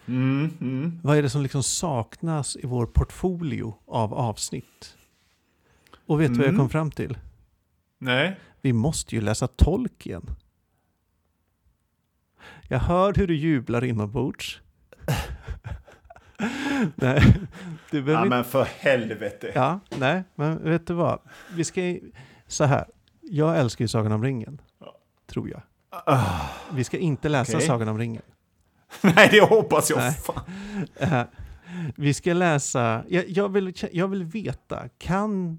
[0.06, 1.00] Mm, mm.
[1.02, 4.96] Vad är det som liksom saknas i vår portfolio av avsnitt?
[6.06, 6.38] Och vet du mm.
[6.38, 6.58] vad jag mm.
[6.58, 7.18] kom fram till?
[7.98, 8.40] Nej.
[8.60, 10.30] Vi måste ju läsa Tolkien.
[12.68, 14.60] Jag hör hur du jublar inombords.
[16.94, 17.34] nej,
[17.90, 19.52] du ja, men för helvete.
[19.54, 21.18] Ja, nej, men vet du vad?
[21.54, 21.96] Vi ska...
[22.46, 22.84] Så här.
[23.20, 24.60] Jag älskar ju Sagan om ringen.
[25.26, 25.62] Tror jag.
[26.08, 27.66] Uh, vi ska inte läsa okay.
[27.66, 28.22] Sagan om ringen.
[29.16, 30.14] Nej, det hoppas jag.
[31.02, 31.22] Uh,
[31.96, 35.58] vi ska läsa, jag, jag, vill, jag vill veta, kan,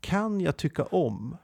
[0.00, 1.36] kan jag tycka om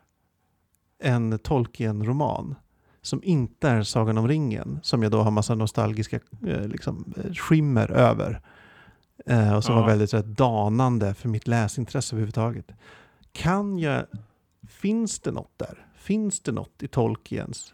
[1.03, 2.55] en Tolkien-roman
[3.03, 7.33] som inte är Sagan om ringen, som jag då har massa nostalgiska eh, liksom, eh,
[7.33, 8.41] skimmer över.
[9.57, 9.81] Och som ja.
[9.81, 12.73] var väldigt rätt, danande för mitt läsintresse överhuvudtaget.
[13.33, 14.05] Kan jag,
[14.69, 15.87] finns det något där?
[15.97, 17.73] Finns det något i Tolkiens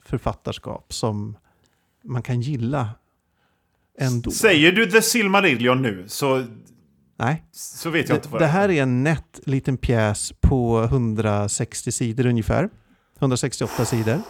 [0.00, 1.36] författarskap som
[2.04, 2.88] man kan gilla
[3.98, 4.30] ändå.
[4.30, 6.46] Säger du The Silmarillion nu så,
[7.16, 7.44] Nej.
[7.52, 11.92] så vet jag det, inte vad det här är en nätt liten pjäs på 160
[11.92, 12.70] sidor ungefär.
[13.18, 14.20] 168 sidor.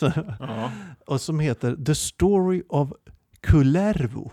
[1.06, 2.92] och som heter The Story of
[3.40, 4.32] Kullervo.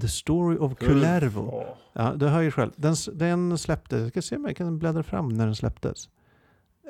[0.00, 1.50] The Story of Kullervo.
[1.52, 1.78] Ja.
[1.98, 2.72] Ja, du hör ju själv.
[2.76, 6.08] Den, den släpptes, jag ska se om jag kan bläddra fram när den släpptes.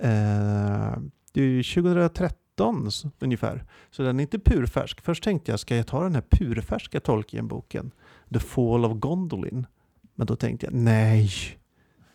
[0.03, 0.97] Eh,
[1.33, 2.45] det är ju 2013
[2.89, 3.65] s- ungefär.
[3.91, 5.01] Så den är inte purfärsk.
[5.01, 7.91] Först tänkte jag, ska jag ta den här purfärska Tolkien-boken?
[8.33, 9.67] The Fall of Gondolin.
[10.15, 11.31] Men då tänkte jag, nej.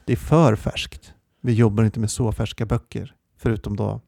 [0.06, 1.14] Det är för färskt.
[1.42, 3.16] Vi jobbar inte med så färska böcker.
[3.38, 4.02] Förutom då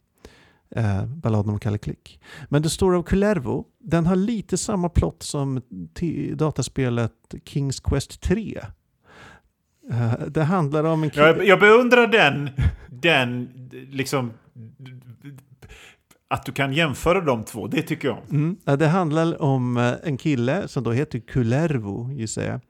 [0.70, 2.20] eh, Balladen om Kalle Klick.
[2.48, 5.62] Men The Story of Kullervo, den har lite samma plott som
[6.34, 7.12] dataspelet
[7.44, 8.60] Kings Quest 3.
[9.90, 11.26] Eh, det handlar om en kille...
[11.26, 12.50] Jag, jag beundrar den,
[12.90, 13.48] den
[13.90, 14.32] liksom...
[16.34, 18.18] Att du kan jämföra de två, det tycker jag.
[18.30, 18.56] Mm.
[18.64, 22.60] Ja, Det handlar om eh, en kille som då heter Kullervo, gissar jag.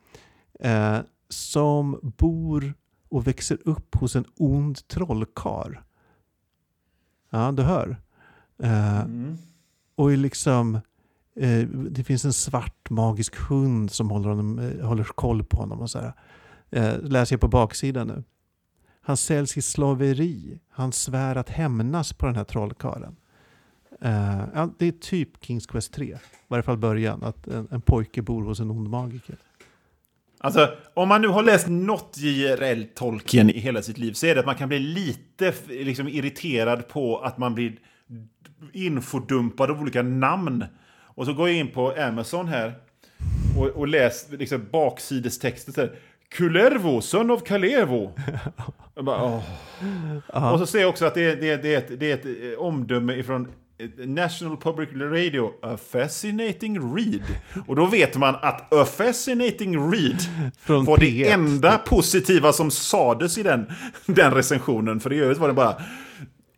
[0.71, 2.75] Eh, som bor
[3.09, 5.85] och växer upp hos en ond trollkar.
[7.31, 7.97] Ja, du hör.
[8.63, 9.37] Eh, Mm.
[9.97, 10.75] och liksom...
[11.37, 15.81] Eh, det finns en svart magisk hund som håller, honom, eh, håller koll på honom.
[15.81, 16.13] Och så här.
[17.03, 18.25] Läser jag på baksidan nu.
[19.01, 20.61] Han säljs i slaveri.
[20.71, 23.17] Han svär att hämnas på den här trollkaren.
[24.05, 26.05] Eh, ja, det är typ Kings Quest 3.
[26.05, 26.17] I
[26.49, 27.23] varje fall början.
[27.23, 29.37] Att en, en pojke bor hos en ond magiker.
[30.41, 34.35] Alltså, om man nu har läst något JRL Tolkien i hela sitt liv så är
[34.35, 37.77] det att man kan bli lite liksom, irriterad på att man blir
[38.73, 40.65] infodumpad av olika namn.
[40.91, 42.75] Och så går jag in på Amazon här
[43.59, 45.97] och, och läser liksom, här,
[46.29, 48.13] Kullervo, son of Kalervo.
[48.95, 49.43] Jag bara.
[50.53, 52.15] Och så ser jag också att det är, det är, det är, ett, det är
[52.15, 53.49] ett eh, omdöme ifrån
[54.07, 57.23] National Public Radio, A Fascinating Read.
[57.67, 60.17] Och då vet man att A Fascinating Read
[60.59, 61.33] Från var det P1.
[61.33, 63.67] enda positiva som sades i den,
[64.07, 65.01] den recensionen.
[65.01, 65.77] För i övrigt var det bara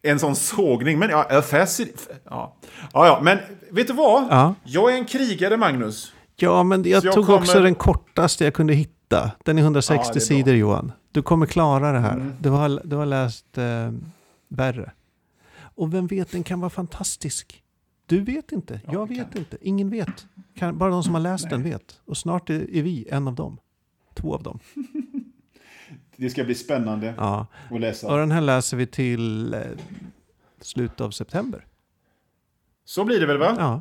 [0.02, 0.98] en sån sågning.
[0.98, 1.96] Men ja, A Fascinating...
[2.24, 2.56] Ja.
[2.92, 3.38] ja, ja, men
[3.70, 4.26] vet du vad?
[4.30, 4.54] Ja.
[4.64, 6.12] Jag är en krigare, Magnus.
[6.36, 9.30] Ja, men jag, jag tog kommer- också den kortaste jag kunde hitta.
[9.44, 10.92] Den är 160 Ja, är sidor Johan.
[11.12, 12.12] Du kommer klara det här.
[12.14, 12.32] Mm.
[12.40, 13.64] Du, har, du har läst eh,
[14.48, 14.92] värre.
[15.76, 17.62] Och vem vet, den kan vara fantastisk.
[18.06, 19.38] Du vet inte, Ja, jag vet kan.
[19.38, 20.26] inte, ingen vet.
[20.54, 22.00] Kan, bara de som har läst den vet.
[22.04, 23.58] Och snart är, är vi en av dem.
[24.14, 24.58] Två av dem.
[26.16, 27.46] Det ska bli spännande Ja.
[27.70, 28.08] att läsa.
[28.12, 29.60] Och den här läser vi till eh,
[30.60, 31.66] slutet av september.
[32.84, 33.54] Så blir det väl, va?
[33.58, 33.80] Ja.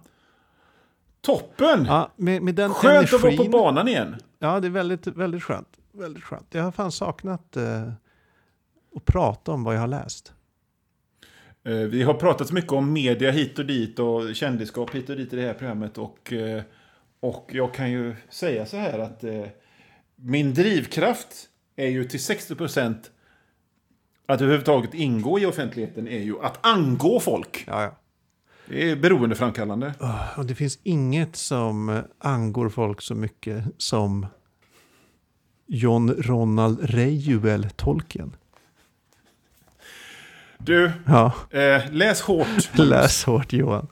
[1.22, 1.86] Toppen!
[1.86, 3.52] Ja, med, med den Skönt att vara på energin.
[3.52, 4.16] banan igen.
[4.40, 5.68] Ja, det är väldigt, väldigt skönt.
[5.92, 6.48] Väldigt skönt.
[6.54, 7.92] Jag har fan saknat eh,
[8.96, 10.34] att prata om vad jag har läst.
[11.66, 15.34] Eh, Vi har pratat mycket om media hit och dit och kändisskap hit och dit
[15.34, 15.98] i det här programmet.
[15.98, 16.64] Och, eh,
[17.20, 19.44] och jag kan ju säga så här att eh,
[20.16, 21.28] min drivkraft
[21.76, 22.96] är ju till 60%
[24.26, 27.64] att överhuvudtaget ingå i offentligheten är ju att angå folk.
[27.68, 27.98] Ja, ja.
[28.68, 29.94] Det är beroendeframkallande.
[30.38, 34.28] Och det finns inget som angår folk så mycket som
[35.68, 38.36] John Ronald Reuel Tolkien.
[40.66, 42.70] Du, Ja, eh, läs hårt.
[42.74, 43.88] läs hårt Johan.